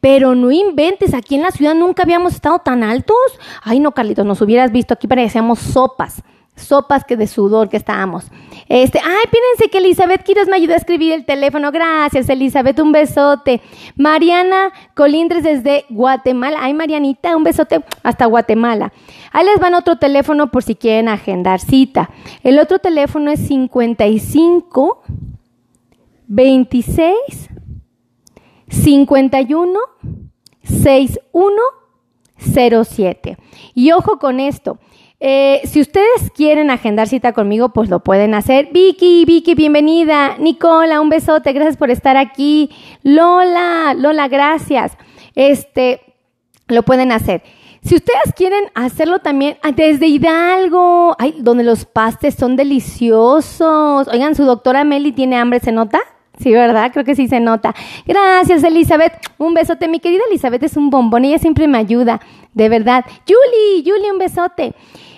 Pero 0.00 0.34
no 0.34 0.50
inventes, 0.50 1.14
aquí 1.14 1.36
en 1.36 1.42
la 1.42 1.52
ciudad 1.52 1.74
nunca 1.74 2.02
habíamos 2.02 2.34
estado 2.34 2.58
tan 2.58 2.82
altos. 2.82 3.16
Ay, 3.62 3.78
no, 3.78 3.92
Carlitos, 3.92 4.26
nos 4.26 4.40
hubieras 4.42 4.72
visto 4.72 4.94
aquí 4.94 5.06
parecíamos 5.06 5.60
sopas 5.60 6.22
sopas 6.62 7.04
que 7.04 7.16
de 7.16 7.26
sudor 7.26 7.68
que 7.68 7.76
estábamos. 7.76 8.26
Este, 8.68 8.98
ay, 8.98 9.24
fíjense 9.30 9.70
que 9.70 9.78
Elizabeth 9.78 10.22
Quiroz 10.22 10.48
me 10.48 10.56
ayudó 10.56 10.74
a 10.74 10.76
escribir 10.76 11.12
el 11.12 11.24
teléfono. 11.24 11.70
Gracias, 11.72 12.28
Elizabeth, 12.28 12.78
un 12.80 12.92
besote. 12.92 13.60
Mariana 13.96 14.72
Colindres 14.94 15.44
desde 15.44 15.84
Guatemala. 15.90 16.58
Ay, 16.60 16.74
Marianita, 16.74 17.36
un 17.36 17.44
besote 17.44 17.84
hasta 18.02 18.26
Guatemala. 18.26 18.92
Ahí 19.32 19.44
les 19.44 19.58
van 19.60 19.74
otro 19.74 19.96
teléfono 19.96 20.50
por 20.50 20.62
si 20.62 20.74
quieren 20.74 21.08
agendar 21.08 21.60
cita. 21.60 22.10
El 22.42 22.58
otro 22.58 22.78
teléfono 22.78 23.30
es 23.30 23.40
55 23.46 25.02
26 26.28 27.14
51 28.68 29.78
61 30.64 31.82
07. 32.42 33.38
Y 33.74 33.92
ojo 33.92 34.18
con 34.18 34.40
esto. 34.40 34.78
Eh, 35.24 35.60
si 35.66 35.80
ustedes 35.80 36.32
quieren 36.34 36.68
agendar 36.68 37.06
cita 37.06 37.32
conmigo, 37.32 37.68
pues 37.68 37.88
lo 37.88 38.00
pueden 38.00 38.34
hacer. 38.34 38.70
Vicky, 38.72 39.24
Vicky, 39.24 39.54
bienvenida. 39.54 40.36
Nicola, 40.36 41.00
un 41.00 41.10
besote, 41.10 41.52
gracias 41.52 41.76
por 41.76 41.92
estar 41.92 42.16
aquí. 42.16 42.70
Lola, 43.04 43.94
Lola, 43.96 44.26
gracias. 44.26 44.98
Este, 45.36 46.00
lo 46.66 46.82
pueden 46.82 47.12
hacer. 47.12 47.44
Si 47.84 47.94
ustedes 47.94 48.34
quieren 48.34 48.64
hacerlo 48.74 49.20
también 49.20 49.58
ah, 49.62 49.70
desde 49.70 50.08
Hidalgo, 50.08 51.14
ay, 51.20 51.36
donde 51.38 51.62
los 51.62 51.84
pastes 51.84 52.34
son 52.34 52.56
deliciosos. 52.56 54.08
Oigan, 54.08 54.34
su 54.34 54.42
doctora 54.42 54.82
Meli 54.82 55.12
tiene 55.12 55.36
hambre, 55.36 55.60
¿se 55.60 55.70
nota? 55.70 56.00
Sí, 56.40 56.50
¿verdad? 56.50 56.90
Creo 56.92 57.04
que 57.04 57.14
sí 57.14 57.28
se 57.28 57.38
nota. 57.38 57.76
Gracias, 58.06 58.64
Elizabeth. 58.64 59.12
Un 59.38 59.54
besote. 59.54 59.86
Mi 59.86 60.00
querida 60.00 60.22
Elizabeth 60.28 60.64
es 60.64 60.76
un 60.76 60.90
bombón. 60.90 61.24
Ella 61.24 61.38
siempre 61.38 61.68
me 61.68 61.78
ayuda. 61.78 62.20
De 62.54 62.68
verdad. 62.68 63.04
Julie, 63.28 63.84
Julie, 63.88 64.10
un 64.10 64.18
besote. 64.18 64.74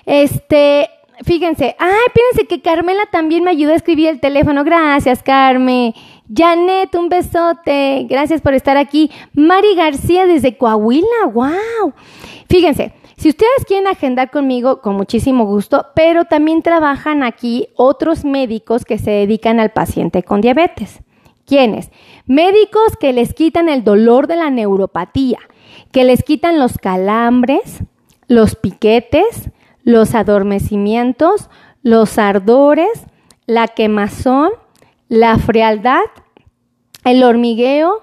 Este, 0.06 0.88
fíjense, 1.22 1.76
ay, 1.78 1.90
fíjense 2.12 2.46
que 2.48 2.62
Carmela 2.62 3.06
también 3.10 3.44
me 3.44 3.50
ayudó 3.50 3.72
a 3.72 3.76
escribir 3.76 4.08
el 4.08 4.20
teléfono. 4.20 4.64
Gracias, 4.64 5.22
Carmen. 5.22 5.94
Janet, 6.34 6.94
un 6.94 7.08
besote. 7.08 8.06
Gracias 8.08 8.40
por 8.40 8.54
estar 8.54 8.76
aquí. 8.76 9.10
Mari 9.34 9.74
García 9.74 10.26
desde 10.26 10.56
Coahuila. 10.56 11.26
Wow. 11.32 11.92
Fíjense, 12.48 12.92
si 13.16 13.28
ustedes 13.28 13.64
quieren 13.66 13.86
agendar 13.86 14.30
conmigo, 14.30 14.80
con 14.80 14.96
muchísimo 14.96 15.44
gusto, 15.46 15.86
pero 15.94 16.24
también 16.24 16.62
trabajan 16.62 17.22
aquí 17.22 17.68
otros 17.76 18.24
médicos 18.24 18.84
que 18.84 18.98
se 18.98 19.10
dedican 19.10 19.60
al 19.60 19.70
paciente 19.70 20.22
con 20.22 20.40
diabetes. 20.40 21.00
¿Quiénes? 21.46 21.90
Médicos 22.26 22.96
que 22.98 23.12
les 23.12 23.34
quitan 23.34 23.68
el 23.68 23.84
dolor 23.84 24.26
de 24.26 24.36
la 24.36 24.50
neuropatía, 24.50 25.38
que 25.92 26.04
les 26.04 26.22
quitan 26.22 26.58
los 26.58 26.78
calambres, 26.78 27.80
los 28.28 28.56
piquetes, 28.56 29.50
los 29.84 30.14
adormecimientos, 30.14 31.48
los 31.82 32.18
ardores, 32.18 33.04
la 33.46 33.68
quemazón, 33.68 34.50
la 35.08 35.38
frialdad, 35.38 36.02
el 37.04 37.22
hormigueo, 37.22 38.02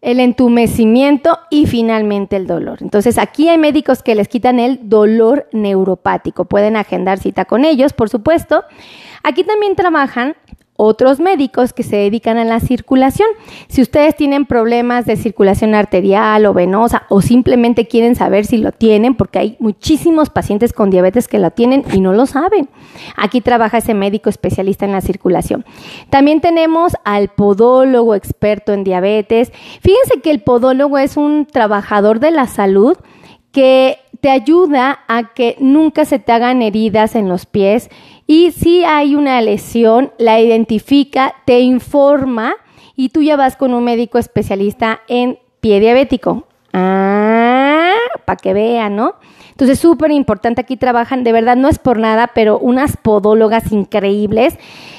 el 0.00 0.20
entumecimiento 0.20 1.38
y 1.50 1.66
finalmente 1.66 2.36
el 2.36 2.46
dolor. 2.46 2.78
Entonces 2.80 3.18
aquí 3.18 3.48
hay 3.48 3.58
médicos 3.58 4.02
que 4.02 4.14
les 4.14 4.28
quitan 4.28 4.58
el 4.58 4.88
dolor 4.88 5.48
neuropático. 5.52 6.46
Pueden 6.46 6.76
agendar 6.76 7.18
cita 7.18 7.44
con 7.44 7.64
ellos, 7.64 7.92
por 7.92 8.08
supuesto. 8.08 8.64
Aquí 9.22 9.44
también 9.44 9.76
trabajan 9.76 10.36
otros 10.80 11.18
médicos 11.18 11.72
que 11.72 11.82
se 11.82 11.96
dedican 11.96 12.38
a 12.38 12.44
la 12.44 12.60
circulación. 12.60 13.28
Si 13.66 13.82
ustedes 13.82 14.14
tienen 14.14 14.46
problemas 14.46 15.06
de 15.06 15.16
circulación 15.16 15.74
arterial 15.74 16.46
o 16.46 16.54
venosa 16.54 17.02
o 17.08 17.20
simplemente 17.20 17.88
quieren 17.88 18.14
saber 18.14 18.46
si 18.46 18.58
lo 18.58 18.70
tienen, 18.70 19.16
porque 19.16 19.40
hay 19.40 19.56
muchísimos 19.58 20.30
pacientes 20.30 20.72
con 20.72 20.88
diabetes 20.90 21.26
que 21.26 21.40
lo 21.40 21.50
tienen 21.50 21.84
y 21.92 22.00
no 22.00 22.12
lo 22.12 22.26
saben. 22.26 22.68
Aquí 23.16 23.40
trabaja 23.40 23.78
ese 23.78 23.92
médico 23.92 24.30
especialista 24.30 24.84
en 24.84 24.92
la 24.92 25.00
circulación. 25.00 25.64
También 26.10 26.40
tenemos 26.40 26.92
al 27.04 27.26
podólogo 27.26 28.14
experto 28.14 28.72
en 28.72 28.84
diabetes. 28.84 29.50
Fíjense 29.80 30.20
que 30.22 30.30
el 30.30 30.42
podólogo 30.42 30.98
es 30.98 31.16
un 31.16 31.46
trabajador 31.46 32.20
de 32.20 32.30
la 32.30 32.46
salud 32.46 32.96
que 33.50 33.98
te 34.20 34.30
ayuda 34.30 35.00
a 35.08 35.34
que 35.34 35.56
nunca 35.60 36.04
se 36.04 36.18
te 36.18 36.32
hagan 36.32 36.62
heridas 36.62 37.14
en 37.14 37.28
los 37.28 37.46
pies 37.46 37.90
y 38.26 38.50
si 38.50 38.84
hay 38.84 39.14
una 39.14 39.40
lesión, 39.40 40.12
la 40.18 40.40
identifica, 40.40 41.34
te 41.44 41.60
informa 41.60 42.54
y 42.96 43.10
tú 43.10 43.22
ya 43.22 43.36
vas 43.36 43.56
con 43.56 43.74
un 43.74 43.84
médico 43.84 44.18
especialista 44.18 45.00
en 45.08 45.38
pie 45.60 45.80
diabético. 45.80 46.46
Ah, 46.72 47.47
para 48.28 48.36
que 48.36 48.52
vean, 48.52 48.94
¿no? 48.94 49.14
Entonces, 49.52 49.78
súper 49.78 50.10
importante, 50.10 50.60
aquí 50.60 50.76
trabajan, 50.76 51.24
de 51.24 51.32
verdad, 51.32 51.56
no 51.56 51.68
es 51.68 51.78
por 51.78 51.98
nada, 51.98 52.30
pero 52.34 52.58
unas 52.58 52.98
podólogas 52.98 53.72
increíbles. 53.72 54.58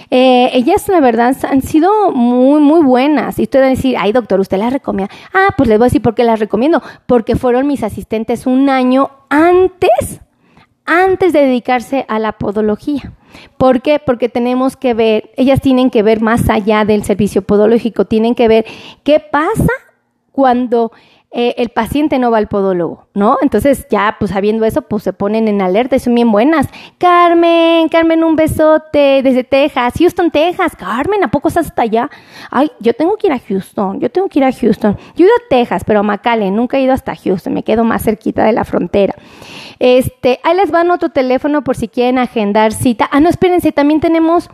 Eh, 0.10 0.50
ellas, 0.54 0.90
la 0.90 1.00
verdad, 1.00 1.38
han 1.48 1.62
sido 1.62 2.10
muy, 2.12 2.60
muy 2.60 2.82
buenas. 2.82 3.38
Y 3.38 3.44
usted 3.44 3.62
va 3.62 3.68
a 3.68 3.70
decir, 3.70 3.98
ay, 4.00 4.14
doctor, 4.14 4.40
¿usted 4.40 4.58
las 4.58 4.74
recomienda? 4.74 5.14
Ah, 5.32 5.54
pues 5.56 5.70
les 5.70 5.78
voy 5.78 5.86
a 5.86 5.90
decir 5.90 6.02
por 6.02 6.16
qué 6.16 6.24
las 6.24 6.40
recomiendo. 6.40 6.82
Porque 7.06 7.36
fueron 7.36 7.68
mis 7.68 7.84
asistentes 7.84 8.48
un 8.48 8.68
año 8.68 9.12
antes, 9.30 10.22
antes 10.88 11.32
de 11.32 11.42
dedicarse 11.42 12.06
a 12.08 12.18
la 12.18 12.32
podología. 12.32 13.14
¿Por 13.60 13.84
qué? 13.84 14.00
Porque 14.00 14.28
tenemos 14.28 14.76
que 14.76 14.96
ver, 14.96 15.30
ellas 15.38 15.62
tienen 15.62 15.92
que 15.92 16.02
ver 16.02 16.20
más 16.20 16.50
allá 16.50 16.84
del 16.84 17.04
servicio 17.04 17.44
podológico, 17.44 18.06
tienen 18.06 18.34
que 18.34 18.48
ver 18.48 18.66
qué 19.04 19.20
pasa 19.20 19.70
cuando 20.32 20.92
eh, 21.32 21.54
el 21.58 21.70
paciente 21.70 22.18
no 22.18 22.32
va 22.32 22.40
al 22.40 22.48
podólogo, 22.48 23.06
¿no? 23.14 23.38
Entonces 23.44 23.86
ya, 23.92 24.16
pues 24.18 24.32
sabiendo 24.32 24.66
eso, 24.66 24.82
pues 24.82 25.04
se 25.04 25.14
ponen 25.14 25.48
en 25.48 25.62
alerta 25.62 25.96
y 25.96 26.00
son 26.00 26.16
bien 26.16 26.32
buenas. 26.32 26.68
Carmen, 26.98 27.88
Carmen, 27.90 28.24
un 28.24 28.36
besote 28.36 29.22
desde 29.22 29.44
Texas, 29.44 29.94
Houston, 30.00 30.32
Texas. 30.32 30.76
Carmen, 30.76 31.24
¿a 31.24 31.30
poco 31.30 31.50
estás 31.50 31.68
hasta 31.68 31.84
allá? 31.84 32.10
Ay, 32.50 32.72
yo 32.80 32.94
tengo 32.94 33.16
que 33.16 33.28
ir 33.28 33.34
a 33.34 33.40
Houston, 33.40 34.00
yo 34.00 34.10
tengo 34.10 34.28
que 34.28 34.40
ir 34.40 34.46
a 34.46 34.52
Houston. 34.52 34.98
Yo 35.16 35.26
he 35.26 35.28
ido 35.28 35.36
a 35.36 35.50
Texas, 35.50 35.84
pero 35.86 36.00
a 36.00 36.04
McAllen, 36.04 36.56
nunca 36.56 36.78
he 36.78 36.82
ido 36.82 36.94
hasta 36.94 37.16
Houston, 37.16 37.54
me 37.54 37.62
quedo 37.64 37.84
más 37.84 38.04
cerquita 38.04 38.44
de 38.44 38.54
la 38.54 38.66
frontera. 38.66 39.14
Este, 39.78 40.40
ahí 40.44 40.56
les 40.56 40.72
van 40.72 40.90
otro 40.90 41.10
teléfono 41.10 41.64
por 41.64 41.76
si 41.76 41.88
quieren 41.90 42.18
agendar 42.18 42.74
cita. 42.74 43.08
Ah, 43.12 43.20
no, 43.20 43.30
espérense, 43.30 43.72
también 43.72 44.00
tenemos 44.00 44.50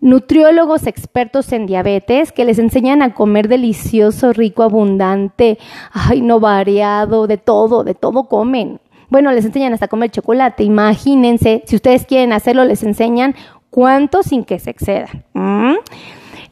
nutriólogos 0.00 0.86
expertos 0.86 1.52
en 1.52 1.66
diabetes 1.66 2.32
que 2.32 2.44
les 2.44 2.58
enseñan 2.58 3.02
a 3.02 3.14
comer 3.14 3.48
delicioso, 3.48 4.32
rico, 4.32 4.62
abundante, 4.62 5.58
ay, 5.92 6.20
no 6.22 6.40
variado, 6.40 7.26
de 7.26 7.36
todo, 7.36 7.84
de 7.84 7.94
todo 7.94 8.24
comen. 8.24 8.80
Bueno, 9.08 9.32
les 9.32 9.44
enseñan 9.44 9.72
hasta 9.72 9.88
comer 9.88 10.10
chocolate. 10.10 10.62
Imagínense, 10.62 11.62
si 11.66 11.76
ustedes 11.76 12.06
quieren 12.06 12.32
hacerlo, 12.32 12.64
les 12.64 12.82
enseñan 12.82 13.34
cuánto 13.68 14.22
sin 14.22 14.44
que 14.44 14.58
se 14.58 14.70
excedan. 14.70 15.24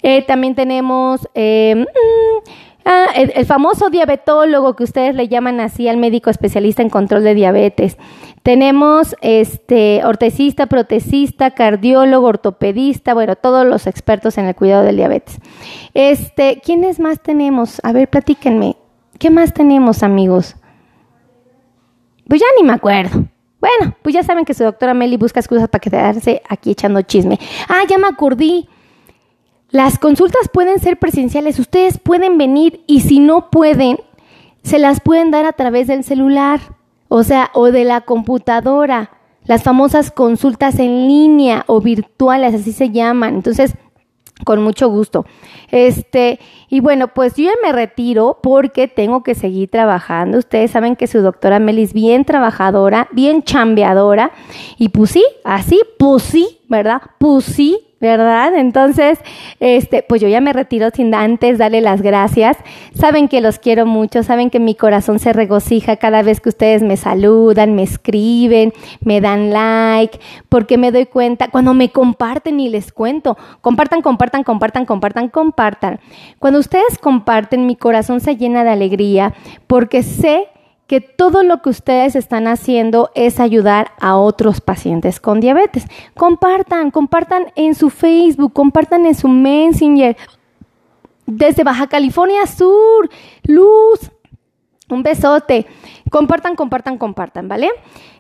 Eh, 0.03 0.23
también 0.23 0.55
tenemos 0.55 1.29
eh, 1.35 1.75
mm, 1.77 2.49
ah, 2.89 3.07
el, 3.15 3.47
famoso 3.47 3.91
diabetólogo 3.91 4.75
que 4.75 4.85
ustedes 4.85 5.15
le 5.15 5.29
llaman 5.29 5.61
así 5.61 5.89
al 5.89 5.97
médico 5.97 6.31
especialista 6.31 6.83
en 6.83 6.91
control 6.91 7.23
de 7.23 7.35
diabetes. 7.35 7.99
Tenemos 8.43 9.15
este 9.21 10.05
ortesista, 10.05 10.67
protesista, 10.67 11.51
cardiólogo, 11.53 12.27
ortopedista, 12.27 13.15
bueno, 13.15 13.37
todos 13.37 13.67
los 13.67 13.87
expertos 13.87 14.39
en 14.39 14.47
el 14.47 14.55
cuidado 14.55 14.85
del 14.85 14.97
diabetes. 14.97 15.39
Este, 15.95 16.61
¿quiénes 16.65 16.99
más 16.99 17.23
tenemos? 17.23 17.81
A 17.83 17.93
ver, 17.93 18.09
platíquenme. 18.09 18.77
¿Qué 19.19 19.31
más 19.31 19.53
tenemos, 19.53 20.03
amigos? 20.03 20.57
Pues 22.27 22.41
ya 22.41 22.47
ni 22.57 22.67
me 22.67 22.73
acuerdo. 22.73 23.25
Bueno, 23.61 23.97
pues 24.03 24.15
ya 24.15 24.23
saben 24.23 24.45
que 24.45 24.55
su 24.55 24.63
doctora 24.63 24.95
Meli 24.95 25.17
busca 25.17 25.41
excusas 25.41 25.69
para 25.69 25.81
quedarse 25.81 26.43
aquí 26.49 26.71
echando 26.71 27.03
chisme. 27.03 27.39
Ah, 27.69 27.83
ya 27.89 27.99
me 27.99 28.07
acordé. 28.07 28.67
Las 29.71 29.99
consultas 29.99 30.49
pueden 30.53 30.79
ser 30.79 30.99
presenciales, 30.99 31.59
ustedes 31.59 31.99
pueden 31.99 32.39
venir 32.39 32.83
y 32.87 33.01
si 33.01 33.21
no 33.21 33.51
pueden, 33.51 33.99
se 34.63 34.79
las 34.79 35.01
pueden 35.01 35.31
dar 35.31 35.45
a 35.45 35.53
través 35.53 35.87
del 35.87 36.05
celular 36.05 36.61
o 37.09 37.23
sea, 37.23 37.51
o 37.55 37.71
de 37.71 37.85
la 37.85 38.03
computadora, 38.03 39.11
las 39.45 39.63
famosas 39.63 40.11
consultas 40.11 40.79
en 40.79 41.09
línea 41.09 41.65
o 41.67 41.81
virtuales, 41.81 42.55
así 42.55 42.73
se 42.73 42.91
llaman. 42.91 43.37
Entonces, 43.37 43.75
con 44.45 44.63
mucho 44.63 44.89
gusto. 44.89 45.25
Este, 45.71 46.39
y 46.69 46.81
bueno, 46.81 47.09
pues 47.09 47.35
yo 47.35 47.45
ya 47.45 47.53
me 47.63 47.73
retiro 47.73 48.39
porque 48.43 48.89
tengo 48.89 49.23
que 49.23 49.35
seguir 49.35 49.71
trabajando. 49.71 50.39
Ustedes 50.39 50.71
saben 50.71 50.97
que 50.97 51.07
su 51.07 51.23
doctora 51.23 51.59
Melis 51.59 51.95
bien 51.95 52.25
trabajadora, 52.27 53.09
bien 53.11 53.43
chambeadora. 53.43 54.33
Y 54.77 54.91
pues 54.91 55.11
sí, 55.13 55.25
así, 55.45 55.81
pues 55.99 56.23
sí, 56.23 56.59
¿verdad? 56.69 57.01
Pues 57.19 57.47
sí, 57.47 57.88
¿verdad? 58.01 58.55
Entonces, 58.55 59.19
este, 59.61 60.03
pues 60.03 60.21
yo 60.21 60.29
ya 60.29 60.41
me 60.41 60.53
retiro 60.53 60.91
sin 60.91 61.15
antes 61.15 61.59
darle 61.59 61.81
las 61.81 62.01
gracias. 62.01 62.57
Saben 62.95 63.29
que 63.29 63.41
los 63.41 63.59
quiero 63.59 63.87
mucho, 63.87 64.23
saben 64.23 64.51
que 64.51 64.61
mi 64.61 64.75
corazón 64.75 65.19
se 65.19 65.33
regocija 65.33 65.97
cada 65.97 66.23
vez 66.23 66.41
que 66.41 66.49
ustedes 66.49 66.83
me 66.83 66.97
saludan, 66.97 67.75
me 67.75 67.83
escriben, 67.83 68.73
me 69.01 69.21
dan 69.21 69.51
like, 69.51 70.19
porque 70.49 70.79
me 70.79 70.93
doy 70.93 71.07
cuenta, 71.07 71.49
cuando 71.49 71.75
me 71.75 71.91
comparten 71.91 72.61
y 72.61 72.69
les 72.69 72.93
cuento, 72.93 73.37
compartan, 73.61 74.03
compartan, 74.03 74.45
compartan, 74.45 74.87
compartan, 74.87 75.29
compartan. 75.29 76.01
Cuando 76.39 76.61
ustedes 76.61 76.99
comparten, 77.01 77.67
mi 77.67 77.77
corazón 77.77 78.21
se 78.21 78.37
llena 78.37 78.65
de 78.65 78.71
alegría 78.71 79.35
porque 79.67 80.03
sé 80.03 80.47
que 80.89 81.03
todo 81.03 81.43
lo 81.43 81.61
que 81.61 81.69
ustedes 81.69 82.17
están 82.17 82.49
haciendo 82.49 83.11
es 83.15 83.41
ayudar 83.41 83.93
a 84.01 84.17
otros 84.17 84.63
pacientes 84.63 85.21
con 85.21 85.39
diabetes. 85.39 85.85
Compartan, 86.15 86.91
compartan 86.91 87.53
en 87.57 87.75
su 87.75 87.91
Facebook, 87.91 88.55
compartan 88.55 89.05
en 89.05 89.15
su 89.15 89.29
Messenger. 89.29 90.17
Desde 91.27 91.63
Baja 91.63 91.89
California 91.89 92.47
Sur, 92.47 93.11
Luz, 93.45 94.11
un 94.89 95.03
besote. 95.03 95.67
Compartan, 96.11 96.57
compartan, 96.57 96.97
compartan, 96.97 97.49
¿vale? 97.49 97.69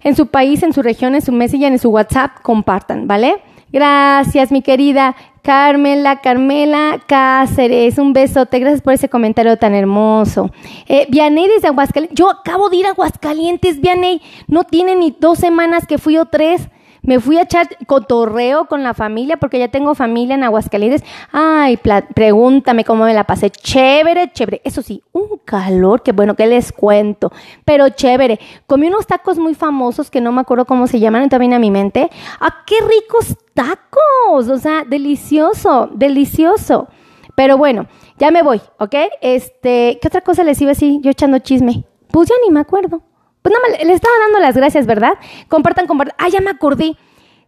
En 0.02 0.14
su 0.14 0.26
país, 0.26 0.62
en 0.62 0.74
su 0.74 0.83
región, 0.83 1.14
en 1.14 1.22
su 1.22 1.33
Messenger, 1.33 1.72
en 1.72 1.78
su 1.78 1.88
WhatsApp, 1.88 2.42
compartan, 2.42 3.09
¿vale? 3.09 3.42
Gracias, 3.70 4.50
mi 4.50 4.62
querida 4.62 5.14
Carmela, 5.48 6.20
Carmela 6.20 7.00
Cáceres. 7.07 7.96
Un 7.96 8.12
besote. 8.12 8.59
Gracias 8.59 8.83
por 8.83 8.92
ese 8.92 9.09
comentario 9.09 9.57
tan 9.57 9.74
hermoso. 9.74 10.50
Eh, 10.87 11.07
Vianey 11.09 11.48
desde 11.48 11.68
Aguascalientes. 11.68 12.18
Yo 12.18 12.28
acabo 12.28 12.68
de 12.68 12.76
ir 12.76 12.87
a 12.87 12.90
Aguascalientes, 12.90 13.81
Vianey. 13.81 14.20
No 14.46 14.64
tiene 14.64 14.94
ni 14.94 15.16
dos 15.18 15.38
semanas 15.38 15.87
que 15.87 15.96
fui 15.96 16.18
o 16.18 16.26
tres. 16.26 16.68
Me 17.02 17.20
fui 17.20 17.38
a 17.38 17.42
echar 17.42 17.68
cotorreo 17.87 18.66
con 18.66 18.82
la 18.82 18.94
familia 18.94 19.37
porque 19.37 19.58
ya 19.58 19.68
tengo 19.68 19.94
familia 19.94 20.34
en 20.34 20.44
Aguascalientes. 20.44 21.04
Ay, 21.32 21.78
pregúntame 22.14 22.84
cómo 22.84 23.04
me 23.04 23.14
la 23.14 23.24
pasé. 23.24 23.50
Chévere, 23.50 24.32
chévere. 24.32 24.61
Eso 24.64 24.82
sí, 24.82 25.02
un 25.12 25.40
calor 25.44 26.02
que 26.02 26.12
bueno, 26.12 26.34
que 26.34 26.46
les 26.46 26.72
cuento. 26.72 27.32
Pero 27.64 27.88
chévere. 27.88 28.38
Comí 28.66 28.88
unos 28.88 29.06
tacos 29.06 29.38
muy 29.38 29.54
famosos 29.54 30.11
que 30.11 30.20
no 30.20 30.32
me 30.32 30.40
acuerdo 30.40 30.64
cómo 30.64 30.87
se 30.87 31.00
llaman, 31.00 31.28
también 31.28 31.54
a 31.54 31.58
mi 31.58 31.70
mente. 31.70 32.11
¡Ah, 32.40 32.64
qué 32.66 32.76
ricos 32.80 33.37
tacos! 33.54 34.48
O 34.48 34.58
sea, 34.58 34.84
delicioso, 34.84 35.90
delicioso. 35.92 36.88
Pero 37.34 37.56
bueno, 37.56 37.87
ya 38.18 38.30
me 38.30 38.42
voy, 38.42 38.61
¿ok? 38.78 38.94
Este, 39.20 39.98
¿qué 40.02 40.08
otra 40.08 40.22
cosa 40.22 40.42
les 40.42 40.61
iba 40.61 40.70
a 40.70 40.74
decir? 40.74 41.00
Yo 41.02 41.11
echando 41.11 41.38
chisme. 41.38 41.84
Pues 42.11 42.28
ya 42.28 42.34
ni 42.44 42.52
me 42.52 42.61
acuerdo. 42.61 43.02
Pues 43.42 43.55
nada 43.55 43.68
más, 43.68 43.87
le 43.87 43.92
estaba 43.92 44.14
dando 44.24 44.40
las 44.40 44.57
gracias, 44.57 44.87
¿verdad? 44.87 45.14
Compartan, 45.48 45.87
compartan. 45.87 46.16
Ah, 46.18 46.29
ya 46.29 46.40
me 46.40 46.51
acordé. 46.51 46.96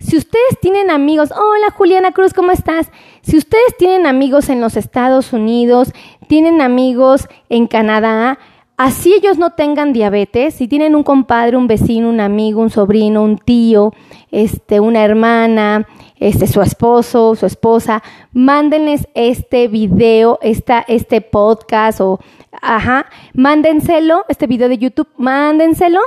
Si 0.01 0.17
ustedes 0.17 0.59
tienen 0.63 0.91
amigos, 0.91 1.31
hola 1.31 1.71
Juliana 1.77 2.13
Cruz, 2.13 2.33
¿cómo 2.33 2.53
estás? 2.53 2.91
Si 3.21 3.37
ustedes 3.37 3.77
tienen 3.77 4.07
amigos 4.07 4.49
en 4.49 4.61
los 4.63 4.79
Estados 4.79 5.35
Unidos, 5.35 5.93
tienen 6.27 6.63
amigos 6.63 7.29
en 7.51 7.67
Canadá, 7.67 8.39
así 8.81 9.13
ellos 9.13 9.37
no 9.37 9.51
tengan 9.51 9.93
diabetes, 9.93 10.55
si 10.55 10.67
tienen 10.67 10.97
un 10.97 11.03
compadre, 11.03 11.59
un 11.59 11.67
vecino, 11.67 12.09
un 12.09 12.19
amigo, 12.19 12.63
un 12.63 12.71
sobrino, 12.71 13.23
un 13.23 13.37
tío, 13.37 13.93
este, 14.31 14.81
una 14.81 15.05
hermana, 15.05 15.87
este, 16.17 16.47
su 16.47 16.63
esposo, 16.63 17.35
su 17.35 17.45
esposa, 17.45 18.03
mándenles 18.33 19.07
este 19.13 19.69
video, 19.69 20.39
esta, 20.41 20.83
este 20.89 21.21
podcast 21.21 22.01
o, 22.01 22.21
ajá, 22.63 23.05
mándenselo, 23.35 24.25
este 24.31 24.47
video 24.47 24.71
de 24.71 24.79
YouTube, 24.79 25.09
mándenselo 25.19 26.01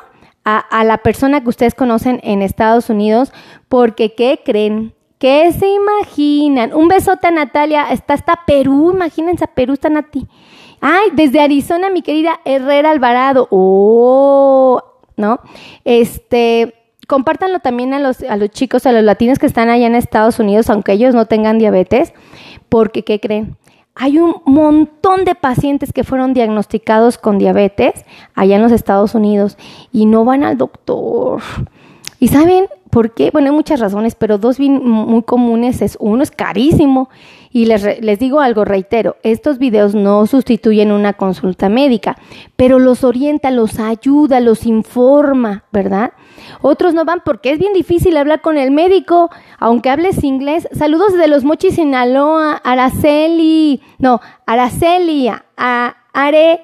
a, 0.43 0.83
la 0.83 0.97
persona 0.97 1.43
que 1.43 1.49
ustedes 1.49 1.75
conocen 1.75 2.21
en 2.23 2.41
Estados 2.41 2.89
Unidos, 2.89 3.31
porque 3.69 4.15
¿qué 4.15 4.41
creen? 4.43 4.95
¿Qué 5.19 5.53
se 5.53 5.67
imaginan? 5.67 6.73
Un 6.73 6.87
besote 6.87 7.27
a 7.27 7.31
Natalia, 7.31 7.91
está 7.91 8.15
hasta 8.15 8.39
Perú, 8.47 8.93
imagínense 8.95 9.43
a 9.43 9.53
Perú, 9.53 9.73
está 9.73 9.89
Nati. 9.89 10.27
Ay, 10.85 11.11
desde 11.13 11.39
Arizona, 11.39 11.89
mi 11.89 12.01
querida 12.01 12.41
Herrera 12.43 12.91
Alvarado. 12.91 13.47
Oh, 13.51 14.83
¿no? 15.15 15.39
Este, 15.85 16.73
compártanlo 17.07 17.59
también 17.59 17.93
a 17.93 17.99
los, 17.99 18.21
a 18.23 18.35
los 18.35 18.49
chicos, 18.49 18.85
a 18.85 18.91
los 18.91 19.01
latinos 19.01 19.39
que 19.39 19.45
están 19.45 19.69
allá 19.69 19.87
en 19.87 19.95
Estados 19.95 20.39
Unidos, 20.39 20.69
aunque 20.69 20.91
ellos 20.91 21.15
no 21.15 21.25
tengan 21.25 21.57
diabetes, 21.57 22.13
porque 22.67 23.05
¿qué 23.05 23.21
creen? 23.21 23.55
Hay 23.95 24.17
un 24.17 24.41
montón 24.43 25.23
de 25.23 25.35
pacientes 25.35 25.93
que 25.93 26.03
fueron 26.03 26.33
diagnosticados 26.33 27.17
con 27.17 27.37
diabetes 27.37 28.03
allá 28.35 28.57
en 28.57 28.63
los 28.63 28.73
Estados 28.73 29.15
Unidos 29.15 29.57
y 29.93 30.05
no 30.05 30.25
van 30.25 30.43
al 30.43 30.57
doctor. 30.57 31.41
¿Y 32.19 32.27
saben 32.29 32.67
por 32.89 33.13
qué? 33.13 33.31
Bueno, 33.31 33.49
hay 33.49 33.55
muchas 33.55 33.79
razones, 33.79 34.15
pero 34.15 34.37
dos 34.37 34.59
muy 34.59 35.23
comunes 35.23 35.81
es, 35.81 35.97
uno 35.99 36.23
es 36.23 36.31
carísimo 36.31 37.09
y 37.51 37.65
les, 37.65 38.01
les 38.01 38.19
digo 38.19 38.39
algo, 38.39 38.65
reitero, 38.65 39.17
estos 39.23 39.57
videos 39.57 39.93
no 39.93 40.25
sustituyen 40.25 40.91
una 40.91 41.13
consulta 41.13 41.69
médica, 41.69 42.17
pero 42.55 42.79
los 42.79 43.03
orienta, 43.03 43.51
los 43.51 43.79
ayuda, 43.79 44.39
los 44.39 44.65
informa, 44.65 45.63
¿verdad? 45.71 46.13
Otros 46.61 46.93
no 46.93 47.05
van 47.05 47.21
porque 47.23 47.51
es 47.51 47.59
bien 47.59 47.73
difícil 47.73 48.17
hablar 48.17 48.41
con 48.41 48.57
el 48.57 48.71
médico, 48.71 49.29
aunque 49.59 49.89
hables 49.89 50.23
inglés. 50.23 50.67
Saludos 50.71 51.13
de 51.13 51.27
los 51.27 51.43
Mochis 51.43 51.75
Sinaloa, 51.75 52.53
Araceli, 52.63 53.81
no, 53.99 54.19
Araceli, 54.45 55.29
a 55.29 55.95
Are, 56.13 56.61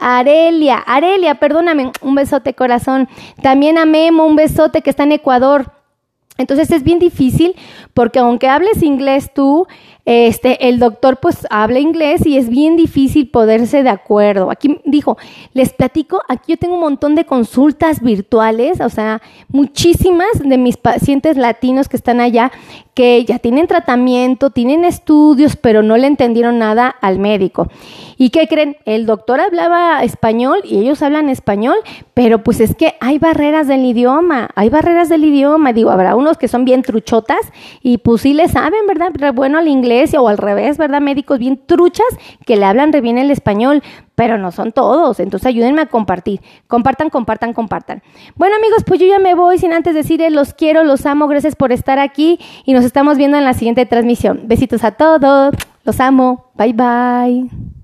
Arelia, 0.00 0.78
Arelia, 0.78 1.36
perdóname, 1.36 1.92
un 2.00 2.14
besote 2.14 2.54
corazón. 2.54 3.08
También 3.42 3.78
a 3.78 3.84
Memo, 3.84 4.24
un 4.26 4.34
besote 4.34 4.82
que 4.82 4.90
está 4.90 5.04
en 5.04 5.12
Ecuador. 5.12 5.72
Entonces 6.38 6.70
es 6.70 6.82
bien 6.82 6.98
difícil 6.98 7.54
porque 7.92 8.18
aunque 8.18 8.48
hables 8.48 8.82
inglés 8.82 9.30
tú, 9.34 9.66
este, 10.12 10.68
el 10.68 10.80
doctor 10.80 11.18
pues 11.18 11.46
habla 11.50 11.78
inglés 11.78 12.26
y 12.26 12.36
es 12.36 12.48
bien 12.48 12.74
difícil 12.74 13.30
poderse 13.30 13.84
de 13.84 13.90
acuerdo. 13.90 14.50
Aquí 14.50 14.80
dijo, 14.84 15.16
les 15.52 15.72
platico, 15.72 16.20
aquí 16.28 16.54
yo 16.54 16.56
tengo 16.56 16.74
un 16.74 16.80
montón 16.80 17.14
de 17.14 17.24
consultas 17.24 18.00
virtuales, 18.00 18.80
o 18.80 18.88
sea, 18.88 19.22
muchísimas 19.46 20.26
de 20.42 20.58
mis 20.58 20.76
pacientes 20.76 21.36
latinos 21.36 21.88
que 21.88 21.96
están 21.96 22.20
allá 22.20 22.50
que 22.92 23.24
ya 23.24 23.38
tienen 23.38 23.68
tratamiento, 23.68 24.50
tienen 24.50 24.84
estudios, 24.84 25.54
pero 25.54 25.82
no 25.82 25.96
le 25.96 26.08
entendieron 26.08 26.58
nada 26.58 26.88
al 26.88 27.20
médico. 27.20 27.68
¿Y 28.18 28.30
qué 28.30 28.48
creen? 28.48 28.76
El 28.84 29.06
doctor 29.06 29.40
hablaba 29.40 30.02
español 30.02 30.60
y 30.64 30.80
ellos 30.80 31.02
hablan 31.02 31.28
español, 31.28 31.76
pero 32.14 32.42
pues 32.42 32.60
es 32.60 32.74
que 32.74 32.96
hay 33.00 33.18
barreras 33.18 33.68
del 33.68 33.86
idioma, 33.86 34.50
hay 34.56 34.70
barreras 34.70 35.08
del 35.08 35.24
idioma. 35.24 35.72
Digo, 35.72 35.90
habrá 35.90 36.16
unos 36.16 36.36
que 36.36 36.48
son 36.48 36.64
bien 36.64 36.82
truchotas 36.82 37.40
y 37.80 37.98
pues 37.98 38.22
sí 38.22 38.34
le 38.34 38.48
saben, 38.48 38.86
¿verdad? 38.88 39.12
bueno 39.32 39.58
al 39.58 39.68
inglés 39.68 39.99
o 40.18 40.28
al 40.28 40.38
revés, 40.38 40.78
¿verdad? 40.78 41.00
Médicos 41.00 41.38
bien 41.38 41.60
truchas 41.66 42.06
que 42.46 42.56
le 42.56 42.64
hablan 42.64 42.92
re 42.92 43.00
bien 43.00 43.18
el 43.18 43.30
español, 43.30 43.82
pero 44.14 44.38
no 44.38 44.52
son 44.52 44.72
todos. 44.72 45.20
Entonces 45.20 45.46
ayúdenme 45.46 45.82
a 45.82 45.86
compartir. 45.86 46.40
Compartan, 46.66 47.10
compartan, 47.10 47.52
compartan. 47.52 48.02
Bueno 48.36 48.56
amigos, 48.56 48.84
pues 48.86 49.00
yo 49.00 49.06
ya 49.06 49.18
me 49.18 49.34
voy 49.34 49.58
sin 49.58 49.72
antes 49.72 49.94
decirles 49.94 50.32
los 50.32 50.54
quiero, 50.54 50.84
los 50.84 51.06
amo, 51.06 51.28
gracias 51.28 51.56
por 51.56 51.72
estar 51.72 51.98
aquí 51.98 52.38
y 52.64 52.72
nos 52.72 52.84
estamos 52.84 53.16
viendo 53.16 53.36
en 53.38 53.44
la 53.44 53.54
siguiente 53.54 53.86
transmisión. 53.86 54.42
Besitos 54.44 54.84
a 54.84 54.92
todos, 54.92 55.54
los 55.84 56.00
amo, 56.00 56.50
bye 56.54 56.72
bye. 56.72 57.79